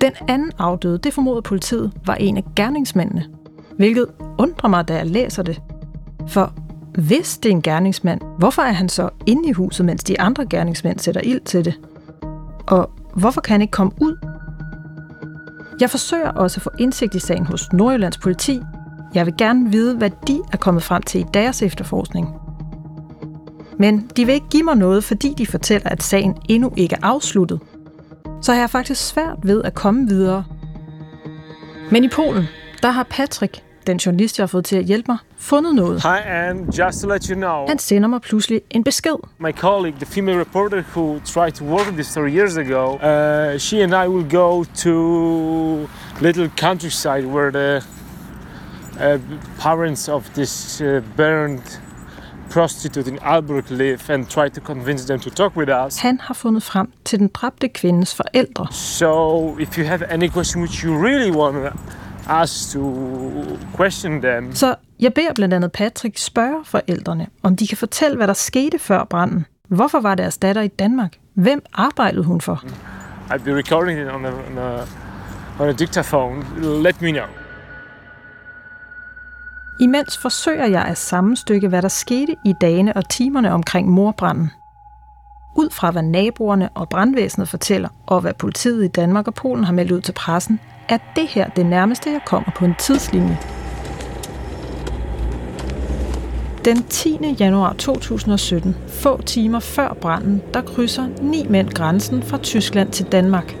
Den 0.00 0.12
anden 0.28 0.52
afdøde, 0.58 0.98
det 0.98 1.14
formoder 1.14 1.40
politiet, 1.40 1.92
var 2.06 2.14
en 2.14 2.36
af 2.36 2.44
gerningsmændene, 2.56 3.24
hvilket 3.76 4.06
undrer 4.38 4.68
mig, 4.68 4.88
da 4.88 4.96
jeg 4.96 5.06
læser 5.06 5.42
det. 5.42 5.62
For 6.28 6.52
hvis 6.98 7.38
det 7.38 7.48
er 7.48 7.54
en 7.54 7.62
gerningsmand, 7.62 8.20
hvorfor 8.38 8.62
er 8.62 8.72
han 8.72 8.88
så 8.88 9.08
inde 9.26 9.48
i 9.48 9.52
huset, 9.52 9.86
mens 9.86 10.04
de 10.04 10.20
andre 10.20 10.46
gerningsmænd 10.46 10.98
sætter 10.98 11.20
ild 11.20 11.40
til 11.40 11.64
det? 11.64 11.74
Og 12.66 12.90
hvorfor 13.14 13.40
kan 13.40 13.52
han 13.52 13.60
ikke 13.60 13.70
komme 13.70 13.92
ud? 14.00 14.16
Jeg 15.80 15.90
forsøger 15.90 16.30
også 16.30 16.58
at 16.58 16.62
få 16.62 16.70
indsigt 16.78 17.14
i 17.14 17.18
sagen 17.18 17.46
hos 17.46 17.72
Nordjyllands 17.72 18.18
politi. 18.18 18.60
Jeg 19.14 19.26
vil 19.26 19.34
gerne 19.38 19.70
vide, 19.70 19.96
hvad 19.96 20.10
de 20.26 20.40
er 20.52 20.56
kommet 20.56 20.82
frem 20.82 21.02
til 21.02 21.20
i 21.20 21.24
deres 21.34 21.62
efterforskning. 21.62 22.28
Men 23.78 24.10
de 24.16 24.24
vil 24.24 24.34
ikke 24.34 24.48
give 24.48 24.62
mig 24.62 24.76
noget, 24.76 25.04
fordi 25.04 25.34
de 25.38 25.46
fortæller, 25.46 25.88
at 25.88 26.02
sagen 26.02 26.36
endnu 26.48 26.72
ikke 26.76 26.94
er 26.94 27.06
afsluttet. 27.06 27.60
Så 28.42 28.52
har 28.52 28.60
jeg 28.60 28.70
faktisk 28.70 29.06
svært 29.08 29.36
ved 29.42 29.62
at 29.64 29.74
komme 29.74 30.08
videre. 30.08 30.44
Men 31.90 32.04
i 32.04 32.08
Polen, 32.08 32.44
der 32.82 32.90
har 32.90 33.02
Patrick, 33.02 33.62
den 33.86 33.96
journalist, 33.96 34.38
jeg 34.38 34.42
har 34.42 34.46
fået 34.48 34.64
til 34.64 34.76
at 34.76 34.84
hjælpe 34.84 35.12
mig, 35.12 35.18
fundet 35.38 35.74
noget. 35.74 36.02
Hi, 36.02 36.18
and 36.26 36.78
just 36.78 37.00
to 37.02 37.08
let 37.08 37.24
you 37.26 37.34
know, 37.34 37.66
Han 37.68 37.78
sender 37.78 38.08
mig 38.08 38.20
pludselig 38.20 38.60
en 38.70 38.84
besked. 38.84 39.16
my 39.38 39.52
colleague, 39.52 39.96
the 40.00 40.06
female 40.06 40.40
reporter 40.40 40.82
who 40.94 41.18
tried 41.24 41.52
to 41.52 41.64
work 41.64 41.88
on 41.88 41.94
this 41.94 42.06
story 42.06 42.30
years 42.30 42.56
ago, 42.56 42.94
uh, 42.94 43.58
she 43.58 43.82
and 43.82 43.94
I 43.94 44.08
will 44.08 44.30
go 44.30 44.64
to 44.64 45.88
little 46.20 46.50
countryside 46.60 47.24
where 47.26 47.50
the 47.50 47.82
uh, 49.00 49.20
parents 49.58 50.08
of 50.08 50.24
this 50.34 50.80
uh, 50.80 50.86
burned 51.16 51.80
prostitute 52.50 53.10
in 53.10 53.18
Alberg 53.22 53.70
live 53.70 54.00
and 54.10 54.26
try 54.26 54.48
to 54.48 54.60
convince 54.60 55.06
them 55.06 55.20
to 55.20 55.30
talk 55.30 55.56
with 55.56 55.70
us. 55.86 55.98
Han 55.98 56.20
har 56.20 56.34
fundet 56.34 56.62
frem 56.62 56.92
til 57.04 57.18
den 57.18 57.28
dræbte 57.34 57.68
kvindes 57.68 58.14
forældre. 58.14 58.66
So, 58.72 59.58
if 59.58 59.78
you 59.78 59.84
have 59.86 60.10
any 60.10 60.30
question 60.30 60.62
which 60.62 60.84
you 60.84 61.04
really 61.04 61.30
want 61.30 61.56
us 62.42 62.72
to 62.72 62.94
question 63.76 64.22
them, 64.22 64.54
Så 64.54 64.74
jeg 65.00 65.14
beder 65.14 65.32
blandt 65.34 65.54
andet 65.54 65.72
Patrick 65.72 66.18
spørge 66.18 66.64
forældrene, 66.64 67.26
om 67.42 67.56
de 67.56 67.66
kan 67.66 67.76
fortælle, 67.78 68.16
hvad 68.16 68.26
der 68.26 68.32
skete 68.34 68.78
før 68.78 69.04
branden. 69.04 69.46
Hvorfor 69.68 70.00
var 70.00 70.14
deres 70.14 70.38
datter 70.38 70.62
i 70.62 70.68
Danmark? 70.68 71.16
Hvem 71.34 71.62
arbejdede 71.72 72.24
hun 72.24 72.40
for? 72.40 72.64
I'll 73.30 73.44
be 73.44 73.56
recording 73.56 74.00
it 74.00 74.08
on 74.08 74.24
a, 74.24 74.28
on 74.28 74.58
a, 74.58 74.80
on 75.62 75.68
a 75.68 75.72
dictaphone. 75.72 76.44
Let 76.82 77.02
me 77.02 77.10
know. 77.12 77.26
Imens 79.80 80.18
forsøger 80.18 80.66
jeg 80.66 80.82
at 80.82 80.98
sammenstykke, 80.98 81.68
hvad 81.68 81.82
der 81.82 81.88
skete 81.88 82.36
i 82.44 82.54
dagene 82.60 82.96
og 82.96 83.08
timerne 83.08 83.52
omkring 83.52 83.88
morbranden. 83.88 84.50
Ud 85.56 85.70
fra 85.70 85.90
hvad 85.90 86.02
naboerne 86.02 86.68
og 86.68 86.88
brandvæsenet 86.88 87.48
fortæller, 87.48 87.88
og 88.06 88.20
hvad 88.20 88.34
politiet 88.34 88.84
i 88.84 88.88
Danmark 88.88 89.28
og 89.28 89.34
Polen 89.34 89.64
har 89.64 89.72
meldt 89.72 89.92
ud 89.92 90.00
til 90.00 90.12
pressen, 90.12 90.60
er 90.88 90.98
det 91.16 91.28
her 91.28 91.48
det 91.48 91.66
nærmeste, 91.66 92.10
jeg 92.10 92.20
kommer 92.26 92.50
på 92.56 92.64
en 92.64 92.74
tidslinje. 92.78 93.38
Den 96.64 96.82
10. 96.82 97.36
januar 97.40 97.72
2017, 97.72 98.76
få 98.88 99.22
timer 99.22 99.60
før 99.60 99.96
branden, 100.00 100.42
der 100.54 100.62
krydser 100.62 101.06
ni 101.22 101.46
mænd 101.48 101.70
grænsen 101.70 102.22
fra 102.22 102.38
Tyskland 102.38 102.92
til 102.92 103.06
Danmark. 103.06 103.56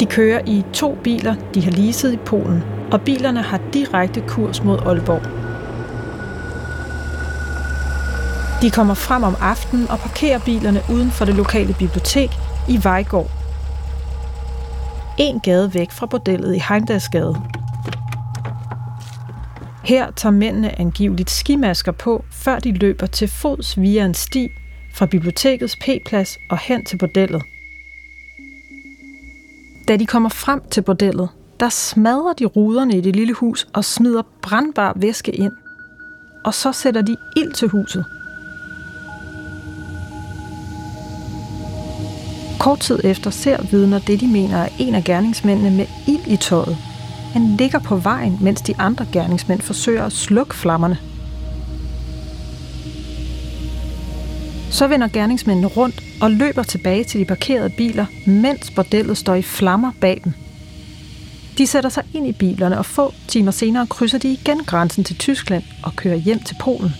De 0.00 0.06
kører 0.06 0.40
i 0.46 0.64
to 0.72 0.98
biler, 1.04 1.34
de 1.54 1.64
har 1.64 1.70
leaset 1.70 2.12
i 2.12 2.16
Polen, 2.16 2.75
og 2.92 3.00
bilerne 3.00 3.42
har 3.42 3.60
direkte 3.72 4.20
kurs 4.20 4.64
mod 4.64 4.78
Aalborg. 4.78 5.22
De 8.62 8.70
kommer 8.70 8.94
frem 8.94 9.22
om 9.22 9.36
aftenen 9.40 9.90
og 9.90 9.98
parkerer 9.98 10.38
bilerne 10.38 10.80
uden 10.90 11.10
for 11.10 11.24
det 11.24 11.34
lokale 11.34 11.74
bibliotek 11.78 12.30
i 12.68 12.78
Vejgård. 12.82 13.30
En 15.18 15.40
gade 15.40 15.74
væk 15.74 15.90
fra 15.90 16.06
bordellet 16.06 16.54
i 16.54 16.62
Heimdalsgade. 16.68 17.36
Her 19.84 20.10
tager 20.10 20.32
mændene 20.32 20.80
angiveligt 20.80 21.30
skimasker 21.30 21.92
på, 21.92 22.24
før 22.30 22.58
de 22.58 22.72
løber 22.72 23.06
til 23.06 23.28
fods 23.28 23.80
via 23.80 24.04
en 24.04 24.14
sti 24.14 24.48
fra 24.94 25.06
bibliotekets 25.06 25.76
P-plads 25.76 26.38
og 26.50 26.58
hen 26.58 26.84
til 26.84 26.98
bordellet. 26.98 27.42
Da 29.88 29.96
de 29.96 30.06
kommer 30.06 30.28
frem 30.28 30.60
til 30.70 30.82
bordellet, 30.82 31.28
der 31.60 31.68
smadrer 31.68 32.32
de 32.32 32.44
ruderne 32.44 32.96
i 32.96 33.00
det 33.00 33.16
lille 33.16 33.34
hus 33.34 33.68
og 33.72 33.84
smider 33.84 34.22
brandbar 34.42 34.92
væske 34.96 35.32
ind. 35.32 35.52
Og 36.44 36.54
så 36.54 36.72
sætter 36.72 37.02
de 37.02 37.16
ild 37.36 37.52
til 37.52 37.68
huset. 37.68 38.04
Kort 42.60 42.80
tid 42.80 43.00
efter 43.04 43.30
ser 43.30 43.62
vidner 43.70 43.98
det, 43.98 44.20
de 44.20 44.28
mener 44.28 44.56
er 44.56 44.68
en 44.78 44.94
af 44.94 45.04
gerningsmændene 45.04 45.70
med 45.70 45.86
ild 46.08 46.26
i 46.26 46.36
tøjet. 46.36 46.76
Han 47.32 47.56
ligger 47.56 47.78
på 47.78 47.96
vejen, 47.96 48.38
mens 48.40 48.60
de 48.60 48.74
andre 48.78 49.06
gerningsmænd 49.12 49.60
forsøger 49.60 50.04
at 50.04 50.12
slukke 50.12 50.54
flammerne. 50.54 50.98
Så 54.70 54.86
vender 54.86 55.08
gerningsmændene 55.08 55.68
rundt 55.68 56.02
og 56.20 56.30
løber 56.30 56.62
tilbage 56.62 57.04
til 57.04 57.20
de 57.20 57.24
parkerede 57.24 57.70
biler, 57.70 58.06
mens 58.26 58.70
bordellet 58.70 59.18
står 59.18 59.34
i 59.34 59.42
flammer 59.42 59.92
bag 60.00 60.20
dem. 60.24 60.32
De 61.58 61.66
sætter 61.66 61.90
sig 61.90 62.04
ind 62.14 62.26
i 62.26 62.32
bilerne, 62.32 62.78
og 62.78 62.86
få 62.86 63.12
timer 63.28 63.50
senere 63.50 63.86
krydser 63.86 64.18
de 64.18 64.32
igen 64.32 64.64
grænsen 64.64 65.04
til 65.04 65.16
Tyskland 65.16 65.62
og 65.82 65.96
kører 65.96 66.16
hjem 66.16 66.38
til 66.38 66.56
Polen. 66.60 66.90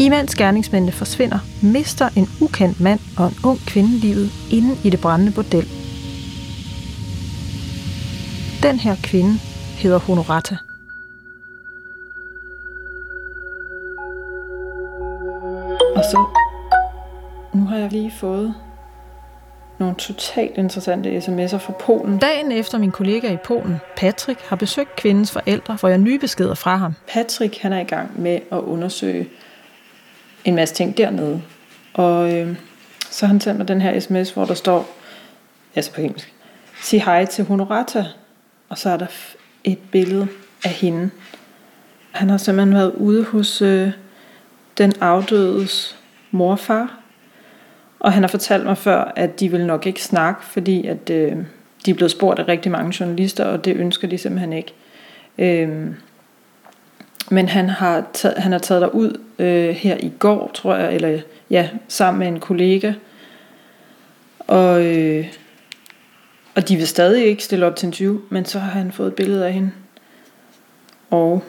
Imens 0.00 0.34
gerningsmændene 0.34 0.92
forsvinder, 0.92 1.38
mister 1.62 2.08
en 2.16 2.28
ukendt 2.40 2.80
mand 2.80 3.00
og 3.18 3.26
en 3.26 3.34
ung 3.44 3.58
kvinde 3.58 3.98
livet 3.98 4.30
inde 4.50 4.76
i 4.84 4.90
det 4.90 5.00
brændende 5.00 5.32
bordel. 5.32 5.68
Den 8.62 8.78
her 8.78 8.96
kvinde 9.02 9.38
hedder 9.82 9.98
Honorata. 9.98 10.56
Og 15.96 16.04
så, 16.10 16.26
nu 17.54 17.66
har 17.66 17.76
jeg 17.76 17.92
lige 17.92 18.12
fået 18.20 18.54
nogle 19.78 19.94
totalt 19.94 20.58
interessante 20.58 21.18
sms'er 21.18 21.56
fra 21.56 21.72
Polen. 21.72 22.18
Dagen 22.18 22.52
efter 22.52 22.78
min 22.78 22.90
kollega 22.90 23.32
i 23.32 23.36
Polen, 23.36 23.76
Patrick, 23.96 24.40
har 24.40 24.56
besøgt 24.56 24.96
kvindens 24.96 25.32
forældre, 25.32 25.78
får 25.78 25.88
jeg 25.88 25.98
nye 25.98 26.18
beskeder 26.18 26.54
fra 26.54 26.76
ham. 26.76 26.94
Patrick 27.08 27.58
han 27.58 27.72
er 27.72 27.80
i 27.80 27.84
gang 27.84 28.20
med 28.20 28.34
at 28.52 28.58
undersøge 28.58 29.28
en 30.44 30.54
masse 30.54 30.74
ting 30.74 30.96
dernede. 30.96 31.42
Og 31.94 32.34
øh, 32.34 32.56
så 33.10 33.26
han 33.26 33.40
sendt 33.40 33.58
mig 33.58 33.68
den 33.68 33.80
her 33.80 34.00
sms, 34.00 34.30
hvor 34.30 34.44
der 34.44 34.54
står, 34.54 34.88
altså 35.74 35.92
på 35.92 36.00
engelsk, 36.00 36.32
sig 36.82 37.02
hej 37.02 37.24
til 37.24 37.44
Honorata. 37.44 38.04
Og 38.68 38.78
så 38.78 38.90
er 38.90 38.96
der 38.96 39.06
et 39.64 39.78
billede 39.92 40.28
af 40.64 40.70
hende. 40.70 41.10
Han 42.10 42.30
har 42.30 42.36
simpelthen 42.36 42.74
været 42.74 42.92
ude 42.92 43.24
hos 43.24 43.62
øh, 43.62 43.90
den 44.78 44.92
afdødes 45.00 45.96
morfar. 46.30 47.00
Og 48.00 48.12
han 48.12 48.22
har 48.22 48.28
fortalt 48.28 48.64
mig 48.64 48.78
før, 48.78 49.12
at 49.16 49.40
de 49.40 49.50
vil 49.50 49.66
nok 49.66 49.86
ikke 49.86 50.02
snakke, 50.02 50.44
fordi 50.44 50.86
at 50.86 51.10
øh, 51.10 51.36
de 51.86 51.90
er 51.90 51.94
blevet 51.94 52.10
spurgt 52.10 52.38
af 52.38 52.48
rigtig 52.48 52.72
mange 52.72 52.96
journalister, 53.00 53.44
og 53.44 53.64
det 53.64 53.76
ønsker 53.76 54.08
de 54.08 54.18
simpelthen 54.18 54.52
ikke. 54.52 54.74
Øh, 55.38 55.90
men 57.30 57.48
han 57.48 57.68
har, 57.68 58.06
taget, 58.12 58.38
han 58.38 58.52
har 58.52 58.58
taget 58.58 58.82
dig 58.82 58.94
ud 58.94 59.20
øh, 59.38 59.68
her 59.68 59.96
i 60.00 60.12
går, 60.18 60.50
tror 60.54 60.76
jeg, 60.76 60.94
eller 60.94 61.20
ja, 61.50 61.68
sammen 61.88 62.18
med 62.18 62.28
en 62.28 62.40
kollega. 62.40 62.92
Og, 64.38 64.84
øh, 64.84 65.26
og 66.54 66.68
de 66.68 66.76
vil 66.76 66.86
stadig 66.86 67.26
ikke 67.26 67.44
stille 67.44 67.66
op 67.66 67.76
til 67.76 67.86
en 67.86 67.92
20, 67.92 68.22
men 68.30 68.44
så 68.44 68.58
har 68.58 68.70
han 68.70 68.92
fået 68.92 69.08
et 69.08 69.14
billede 69.14 69.46
af 69.46 69.52
hende. 69.52 69.70
Og 71.10 71.42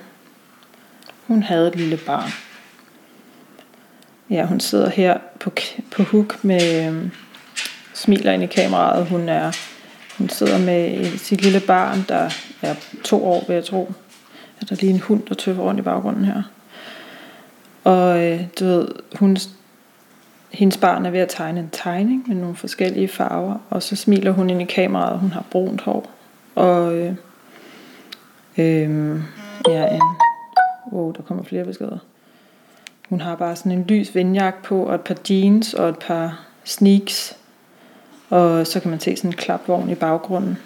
hun 1.28 1.44
havde 1.44 1.68
et 1.68 1.76
lille 1.76 1.98
barn. 2.06 2.47
Ja, 4.30 4.46
hun 4.46 4.60
sidder 4.60 4.90
her 4.90 5.18
på, 5.40 5.52
på 5.92 6.04
hook 6.04 6.44
med 6.44 6.88
øh, 6.88 7.10
smiler 7.94 8.32
ind 8.32 8.44
i 8.44 8.46
kameraet. 8.46 9.06
Hun 9.06 9.30
er 9.30 9.52
hun 10.18 10.30
sidder 10.30 10.60
med 10.60 11.18
sit 11.18 11.42
lille 11.42 11.60
barn, 11.60 12.06
der 12.10 12.30
er 12.62 12.76
to 13.04 13.26
år, 13.26 13.44
vil 13.48 13.54
jeg 13.54 13.66
tro. 13.66 13.92
Er 14.62 14.66
der 14.66 14.76
lige 14.76 14.94
en 14.94 15.00
hund, 15.00 15.22
der 15.30 15.36
tøffer 15.36 15.64
rundt 15.64 15.80
i 15.80 15.84
baggrunden 15.84 16.26
her. 16.26 16.44
Og 17.84 18.24
øh, 18.26 18.42
du 18.60 18.66
ved, 18.66 18.88
hun, 19.20 19.38
hendes 20.52 20.78
barn 20.78 21.06
er 21.06 21.10
ved 21.10 21.20
at 21.20 21.30
tegne 21.30 21.60
en 21.60 21.70
tegning 21.72 22.24
med 22.28 22.36
nogle 22.36 22.56
forskellige 22.56 23.08
farver, 23.08 23.56
og 23.70 23.84
så 23.84 23.96
smiler 23.96 24.32
hun 24.32 24.50
ind 24.50 24.62
i 24.62 24.66
kameraet, 24.66 25.14
og 25.14 25.20
hun 25.20 25.32
har 25.32 25.44
brunt 25.52 25.82
hår. 25.82 26.12
Og 26.56 26.96
øh, 26.96 27.16
øh, 28.58 29.22
ja, 29.68 29.96
en, 29.96 30.02
wow, 30.92 31.12
der 31.12 31.22
kommer 31.22 31.44
flere 31.44 31.66
beskeder. 31.66 31.98
Hun 33.10 33.22
har 33.22 33.36
bare 33.36 33.56
sådan 33.56 33.72
en 33.72 33.84
lys 33.84 34.16
vindjakke 34.16 34.64
på, 34.64 34.84
og 34.84 34.96
et 34.96 35.02
par 35.02 35.18
jeans 35.30 35.74
og 35.74 35.90
et 35.90 36.00
par 36.00 36.40
sneaks. 36.64 37.38
Og 38.30 38.68
så 38.68 38.80
kan 38.80 38.92
man 38.92 39.00
se 39.00 39.16
sådan 39.16 39.30
en 39.30 39.38
klapvogn 39.38 39.90
i 39.90 39.96
baggrunden. 39.96 40.58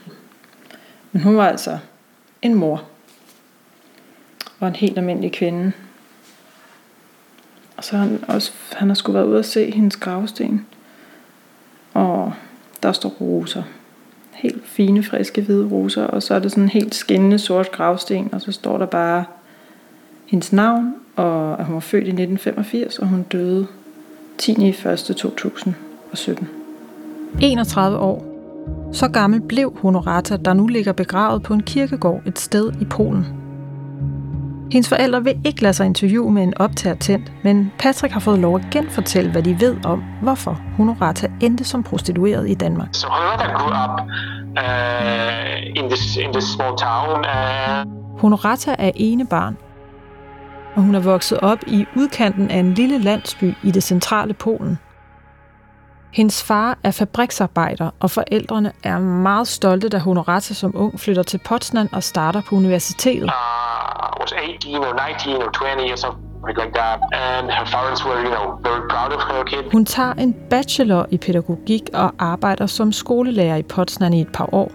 Men 1.12 1.22
hun 1.22 1.38
var 1.38 1.48
altså 1.48 1.78
en 2.42 2.56
mor. 2.56 2.84
Og 4.60 4.68
en 4.68 4.76
helt 4.76 4.98
almindelig 4.98 5.32
kvinde. 5.32 5.72
Og 7.78 7.84
så 7.84 7.98
har 7.98 8.04
han 8.04 8.24
også, 8.28 8.52
han 8.72 8.88
har 8.88 8.96
skulle 8.96 9.14
været 9.14 9.28
ude 9.28 9.40
og 9.40 9.46
se 9.46 9.72
hendes 9.72 9.98
gravsten. 9.98 10.66
Og 11.94 12.34
der 12.84 12.92
står 12.92 13.10
roser. 13.10 13.64
Helt 14.32 14.68
fine, 14.68 15.04
friske, 15.04 15.42
hvide 15.42 15.68
roser. 15.68 16.04
Og 16.04 16.24
så 16.24 16.36
er 16.36 16.40
det 16.40 16.52
sådan 16.52 16.64
en 16.64 16.70
helt 16.70 16.96
skinnende 16.96 17.40
sort 17.40 17.72
gravsten. 17.72 18.30
Og 18.34 18.42
så 18.42 18.52
står 18.52 18.78
der 18.78 18.86
bare 18.86 19.26
hendes 20.26 20.54
navn, 20.54 20.96
og 21.16 21.60
at 21.60 21.66
hun 21.66 21.74
var 21.74 21.80
født 21.80 22.04
i 22.04 22.08
1985, 22.08 23.00
og 23.00 23.08
hun 23.08 23.24
døde 23.24 23.68
10. 24.38 24.70
1. 24.70 24.76
2017. 25.18 26.50
31 27.42 27.98
år. 27.98 28.26
Så 28.94 29.08
gammel 29.08 29.42
blev 29.42 29.78
Honorata, 29.82 30.38
der 30.38 30.54
nu 30.54 30.68
ligger 30.68 30.92
begravet 30.92 31.44
på 31.44 31.54
en 31.54 31.64
kirkegård 31.64 32.22
et 32.26 32.40
sted 32.40 32.72
i 32.82 32.86
Polen. 32.86 33.26
Hendes 34.72 34.90
forældre 34.90 35.24
vil 35.24 35.42
ikke 35.46 35.62
lade 35.62 35.74
sig 35.74 35.86
interviewe 35.86 36.32
med 36.32 36.44
en 36.44 36.58
optager 36.58 36.96
tændt, 36.96 37.32
men 37.44 37.72
Patrick 37.80 38.14
har 38.14 38.20
fået 38.20 38.40
lov 38.40 38.56
at 38.56 38.62
genfortælle, 38.72 39.32
hvad 39.32 39.44
de 39.44 39.60
ved 39.60 39.86
om, 39.86 40.04
hvorfor 40.22 40.62
Honorata 40.78 41.28
endte 41.42 41.64
som 41.64 41.84
prostitueret 41.84 42.50
i 42.50 42.54
Danmark. 42.54 42.90
So 42.94 43.08
Honorata 43.08 43.52
grew 43.54 43.70
up 43.84 44.02
uh, 44.58 45.84
in, 45.84 45.90
this, 45.90 46.18
in 46.18 46.34
this 46.34 46.44
small 46.44 46.78
town. 46.78 47.26
Uh... 47.26 48.20
Honorata 48.22 48.76
er 48.80 48.92
ene 48.96 49.28
barn, 49.28 49.58
og 50.76 50.82
hun 50.82 50.96
er 50.96 51.00
vokset 51.00 51.40
op 51.40 51.60
i 51.68 51.86
udkanten 51.96 52.52
af 52.52 52.58
en 52.58 52.74
lille 52.74 52.98
landsby 52.98 53.54
i 53.64 53.72
det 53.72 53.84
centrale 53.84 54.34
Polen. 54.34 54.80
Hendes 56.14 56.44
far 56.44 56.78
er 56.84 56.92
fabriksarbejder, 56.92 57.90
og 58.00 58.12
forældrene 58.12 58.72
er 58.84 59.00
meget 59.00 59.48
stolte, 59.48 59.90
da 59.90 59.98
Honorata 59.98 60.54
som 60.54 60.72
ung 60.76 61.00
flytter 61.00 61.24
til 61.24 61.40
Potsdam 61.46 61.90
og 61.92 62.04
starter 62.04 62.42
på 62.42 62.56
universitetet. 62.56 63.24
Uh, 63.24 63.32
was 64.22 64.32
18 64.32 64.76
or 64.76 64.94
19 65.10 65.42
or 65.44 65.52
20 65.52 65.92
or 65.92 65.96
something 65.96 66.58
like 66.62 66.74
that. 66.74 66.98
And 67.14 67.52
her 67.58 67.66
parents 67.66 68.06
were, 68.06 68.20
you 68.26 68.32
know, 68.36 68.46
very 68.70 68.84
proud 68.90 69.12
of 69.18 69.22
her 69.30 69.44
kid. 69.44 69.72
Hun 69.72 69.86
tager 69.86 70.14
en 70.14 70.36
bachelor 70.50 71.06
i 71.12 71.18
pædagogik 71.18 71.90
og 71.94 72.12
arbejder 72.20 72.66
som 72.66 72.92
skolelærer 72.92 73.56
i 73.56 73.64
Potsdam 73.64 74.14
i 74.14 74.22
et 74.22 74.32
par 74.34 74.50
år. 74.54 74.72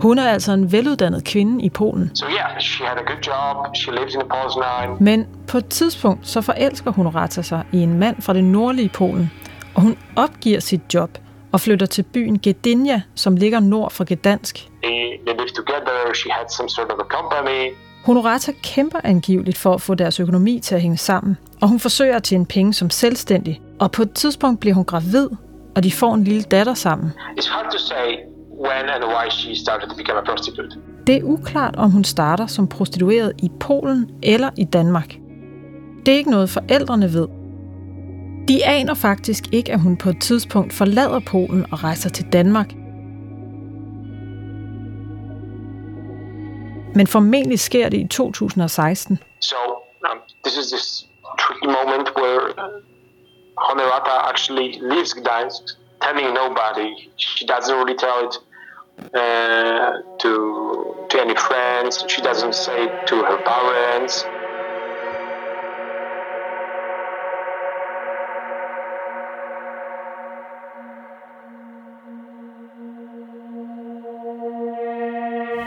Hun 0.00 0.18
er 0.18 0.30
altså 0.30 0.52
en 0.52 0.72
veluddannet 0.72 1.24
kvinde 1.24 1.64
i 1.64 1.70
Polen. 1.70 2.10
So 2.14 2.26
yeah, 2.26 2.60
she 2.60 2.84
had 2.84 2.96
a 2.98 3.12
good 3.12 3.22
job. 3.26 3.76
She 3.76 3.90
lives 3.92 4.14
in 4.14 4.20
Poznan. 4.20 4.96
Men 5.00 5.26
på 5.48 5.58
et 5.58 5.68
tidspunkt 5.68 6.28
så 6.28 6.40
forelsker 6.40 6.92
Honorata 6.92 7.42
sig 7.42 7.64
i 7.72 7.78
en 7.78 7.98
mand 7.98 8.22
fra 8.22 8.32
det 8.34 8.44
nordlige 8.44 8.88
Polen, 8.88 9.30
og 9.74 9.82
hun 9.82 9.96
opgiver 10.16 10.60
sit 10.60 10.94
job 10.94 11.18
og 11.52 11.60
flytter 11.60 11.86
til 11.86 12.02
byen 12.02 12.38
Gdynia, 12.38 13.02
som 13.14 13.36
ligger 13.36 13.60
nord 13.60 13.90
for 13.90 14.04
Gdansk. 14.14 14.68
They, 14.82 15.18
they 15.26 15.36
lived 15.36 15.54
together. 15.54 16.14
She 16.14 16.30
had 16.30 16.48
some 16.48 16.68
sort 16.68 16.90
of 16.90 16.98
a 16.98 17.08
company. 17.16 17.74
Honorata 18.04 18.52
kæmper 18.62 18.98
angiveligt 19.04 19.58
for 19.58 19.74
at 19.74 19.80
få 19.80 19.94
deres 19.94 20.20
økonomi 20.20 20.60
til 20.60 20.74
at 20.74 20.80
hænge 20.80 20.96
sammen, 20.96 21.36
og 21.60 21.68
hun 21.68 21.80
forsøger 21.80 22.16
at 22.16 22.22
tjene 22.22 22.46
penge 22.46 22.74
som 22.74 22.90
selvstændig. 22.90 23.60
Og 23.80 23.92
på 23.92 24.02
et 24.02 24.12
tidspunkt 24.12 24.60
bliver 24.60 24.74
hun 24.74 24.84
gravid, 24.84 25.28
og 25.76 25.82
de 25.82 25.92
får 25.92 26.14
en 26.14 26.24
lille 26.24 26.42
datter 26.42 26.74
sammen. 26.74 27.12
It's 27.38 27.52
hard 27.52 27.72
to 27.72 27.78
say 27.78 28.35
when 28.58 28.84
and 28.94 29.04
why 29.04 29.30
she 29.30 29.54
started 29.54 29.88
to 29.90 29.96
become 29.96 30.18
a 30.18 30.24
prostitute. 30.24 30.78
Det 31.06 31.16
er 31.16 31.22
uklart, 31.22 31.76
om 31.76 31.90
hun 31.90 32.04
starter 32.04 32.46
som 32.46 32.68
prostitueret 32.68 33.32
i 33.38 33.50
Polen 33.60 34.10
eller 34.22 34.50
i 34.56 34.64
Danmark. 34.64 35.14
Det 36.06 36.14
er 36.14 36.18
ikke 36.18 36.30
noget, 36.30 36.50
forældrene 36.50 37.12
ved. 37.12 37.28
De 38.48 38.66
aner 38.66 38.94
faktisk 38.94 39.44
ikke, 39.52 39.72
at 39.72 39.80
hun 39.80 39.96
på 39.96 40.10
et 40.10 40.20
tidspunkt 40.20 40.72
forlader 40.72 41.20
Polen 41.20 41.66
og 41.72 41.84
rejser 41.84 42.10
til 42.10 42.26
Danmark. 42.32 42.72
Men 46.94 47.06
formentlig 47.06 47.60
sker 47.60 47.88
det 47.88 47.98
i 47.98 48.06
2016. 48.08 49.18
So 49.40 49.56
um, 50.10 50.18
this 50.44 50.56
is 50.56 50.66
this 50.66 51.06
tricky 51.38 51.66
moment 51.66 52.08
where 52.16 52.42
Honorata 53.58 54.14
actually 54.30 54.68
leaves 54.80 55.14
Gdańsk, 55.14 55.62
telling 56.02 56.34
nobody. 56.34 56.88
She 57.16 57.46
doesn't 57.46 57.76
really 57.76 57.96
tell 57.96 58.28
it 58.28 58.34
uh, 59.14 59.90
to 60.22 60.30
to 61.10 61.20
any 61.20 61.36
friends. 61.36 62.04
She 62.08 62.22
doesn't 62.22 62.54
say 62.54 62.84
it 62.84 63.06
to 63.06 63.16
her 63.16 63.38
parents. 63.44 64.24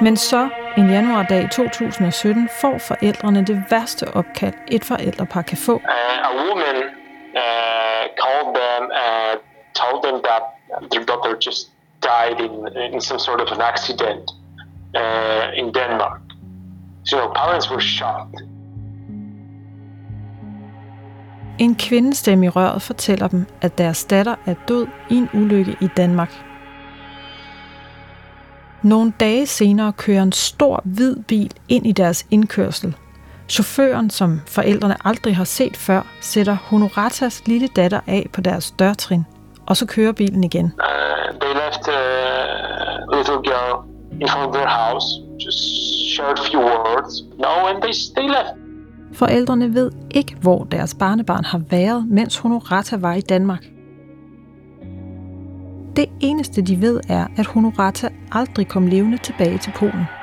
Men 0.02 0.18
så, 0.18 0.50
en 0.78 0.90
januardag 0.90 1.44
i 1.44 1.48
2017, 1.48 2.50
får 2.62 2.78
forældrene 2.78 3.46
det 3.46 3.64
værste 3.70 4.08
opkald, 4.14 4.54
et 4.72 4.86
forældrepar 4.86 5.42
kan 5.42 5.58
få. 5.58 5.74
Uh, 5.74 6.59
told 10.10 10.24
that 10.24 10.44
their 10.92 11.06
daughter 11.06 11.38
just 11.46 11.72
died 12.02 12.40
in, 12.46 12.54
in 12.94 13.02
some 13.02 13.20
sort 13.20 13.42
of 13.42 13.48
an 13.52 13.62
accident 13.62 14.32
uh, 14.96 15.60
in 15.60 15.74
Denmark. 15.74 16.22
So 17.06 17.18
parents 17.36 17.70
were 17.72 17.82
shocked. 17.82 18.42
En 21.60 21.76
kvindestemme 21.76 22.46
i 22.46 22.50
røret 22.50 22.82
fortæller 22.82 23.28
dem, 23.28 23.46
at 23.62 23.78
deres 23.78 24.06
datter 24.06 24.36
er 24.46 24.54
død 24.68 24.88
i 25.10 25.16
en 25.16 25.30
ulykke 25.34 25.78
i 25.82 25.88
Danmark. 25.98 26.46
Nogle 28.84 29.14
dage 29.20 29.46
senere 29.46 29.94
kører 29.94 30.24
en 30.24 30.32
stor 30.32 30.82
hvid 30.86 31.16
bil 31.28 31.54
ind 31.70 31.88
i 31.88 31.92
deres 31.92 32.26
indkørsel. 32.32 32.96
Chaufføren, 33.50 34.10
som 34.10 34.42
forældrene 34.48 34.96
aldrig 35.06 35.36
har 35.36 35.44
set 35.44 35.78
før, 35.78 36.02
sætter 36.22 36.56
Honoratas 36.56 37.48
lille 37.48 37.68
datter 37.68 38.00
af 38.08 38.28
på 38.34 38.42
deres 38.42 38.72
dørtrin, 38.72 39.26
og 39.70 39.78
så 39.78 39.86
kører 39.86 40.12
bilen 40.12 40.44
igen. 40.44 40.66
Uh, 40.66 41.40
they 41.42 41.54
left 41.64 41.84
a 41.88 42.02
little 43.18 43.42
girl 43.52 43.74
in 44.22 44.28
front 44.28 44.48
of 44.48 44.54
their 44.54 44.68
house, 44.68 45.08
just 45.46 45.60
shared 46.16 46.40
few 46.50 46.60
words. 46.60 47.24
No, 47.46 47.54
and 47.70 47.82
they, 47.82 47.94
they 48.16 48.28
left. 48.28 48.54
Forældrene 49.14 49.74
ved 49.74 49.92
ikke, 50.12 50.36
hvor 50.42 50.64
deres 50.64 50.96
barnebarn 50.96 51.46
har 51.46 51.62
været, 51.70 52.08
mens 52.10 52.38
Honorata 52.38 52.98
var 52.98 53.14
i 53.14 53.22
Danmark. 53.22 53.66
Det 55.96 56.06
eneste, 56.20 56.62
de 56.62 56.82
ved, 56.82 57.00
er, 57.10 57.28
at 57.38 57.46
Honorata 57.46 58.10
aldrig 58.32 58.68
kom 58.68 58.88
levende 58.88 59.18
tilbage 59.18 59.58
til 59.58 59.72
Polen. 59.76 60.19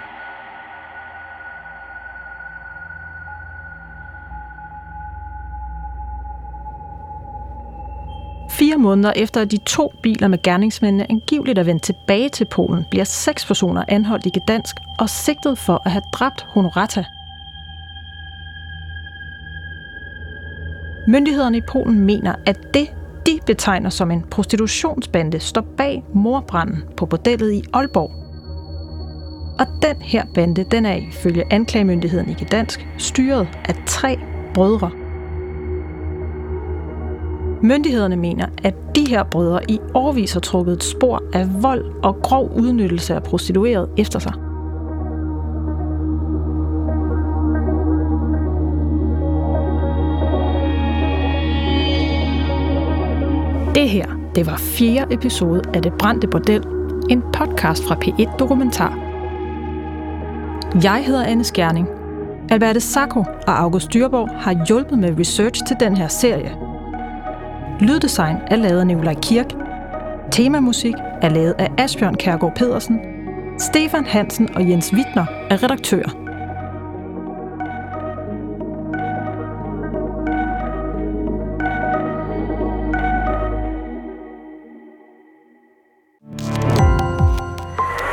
Fire 8.77 8.83
måneder 8.83 9.13
efter, 9.17 9.41
at 9.41 9.51
de 9.51 9.57
to 9.57 9.93
biler 10.03 10.29
med 10.29 10.43
gerningsmændene 10.43 11.11
angiveligt 11.11 11.59
er 11.59 11.63
vendt 11.63 11.83
tilbage 11.83 12.29
til 12.29 12.45
Polen, 12.45 12.85
bliver 12.91 13.05
seks 13.05 13.47
personer 13.47 13.85
anholdt 13.89 14.27
i 14.27 14.31
Gdansk 14.31 14.77
og 14.99 15.11
sigtet 15.11 15.59
for 15.59 15.83
at 15.85 15.91
have 15.91 16.03
dræbt 16.13 16.47
Honorata. 16.49 17.05
Myndighederne 21.09 21.57
i 21.57 21.61
Polen 21.61 21.99
mener, 21.99 22.35
at 22.47 22.75
det, 22.75 22.89
de 23.27 23.39
betegner 23.47 23.91
som 23.91 24.11
en 24.11 24.23
prostitutionsbande, 24.23 25.41
står 25.41 25.65
bag 25.77 26.05
morbranden 26.15 26.85
på 26.97 27.07
bordellet 27.07 27.53
i 27.53 27.63
Aalborg. 27.73 28.11
Og 29.59 29.67
den 29.83 30.03
her 30.03 30.25
bande, 30.35 30.65
den 30.65 30.87
er 30.87 30.95
ifølge 30.95 31.53
anklagemyndigheden 31.53 32.31
i 32.31 32.45
Gdansk 32.45 32.87
styret 32.99 33.49
af 33.65 33.75
tre 33.87 34.19
brødre. 34.55 35.06
Myndighederne 37.63 38.17
mener, 38.17 38.47
at 38.63 38.75
de 38.97 39.09
her 39.09 39.23
brødre 39.23 39.61
i 39.71 39.81
årvis 39.95 40.33
har 40.33 40.41
trukket 40.41 40.73
et 40.73 40.85
spor 40.85 41.23
af 41.33 41.63
vold 41.63 41.85
og 42.03 42.17
grov 42.23 42.53
udnyttelse 42.57 43.15
af 43.15 43.23
prostitueret 43.23 43.89
efter 43.97 44.19
sig. 44.19 44.33
Det 53.75 53.89
her, 53.89 54.07
det 54.35 54.47
var 54.47 54.57
fjerde 54.57 55.15
episode 55.15 55.63
af 55.75 55.83
Det 55.83 55.93
Brændte 55.93 56.27
Bordel, 56.27 56.65
en 57.11 57.23
podcast 57.33 57.85
fra 57.85 57.95
P1 57.95 58.37
Dokumentar. 58.37 58.99
Jeg 60.83 61.05
hedder 61.07 61.25
Anne 61.25 61.45
Skjerning. 61.45 61.89
Alberte 62.51 62.81
Sacco 62.81 63.21
og 63.21 63.61
August 63.61 63.95
Dyrborg 63.95 64.29
har 64.41 64.65
hjulpet 64.67 64.99
med 64.99 65.19
research 65.19 65.67
til 65.67 65.77
den 65.81 65.97
her 65.97 66.09
serie. 66.09 66.66
Lyddesign 67.81 68.37
er 68.47 68.57
lavet 68.57 68.81
af 68.81 68.87
Nikolaj 68.87 69.15
Kirk. 69.23 69.47
Temamusik 70.33 70.95
er 71.23 71.29
lavet 71.29 71.55
af 71.59 71.69
Asbjørn 71.79 72.15
Kærgaard 72.15 72.55
Pedersen. 72.57 73.01
Stefan 73.59 74.07
Hansen 74.07 74.57
og 74.57 74.69
Jens 74.71 74.93
Wittner 74.93 75.27
er 75.51 75.63
redaktører. 75.63 76.27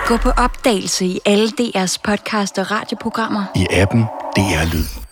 Gå 0.08 0.18
på 0.18 0.30
opdagelse 0.30 1.06
i 1.06 1.20
alle 1.26 1.48
DR's 1.48 1.98
podcast 2.04 2.60
og 2.60 2.72
radioprogrammer. 2.72 3.44
I 3.56 3.68
appen 3.72 4.02
DR 4.36 4.74
Lyd. 4.74 5.03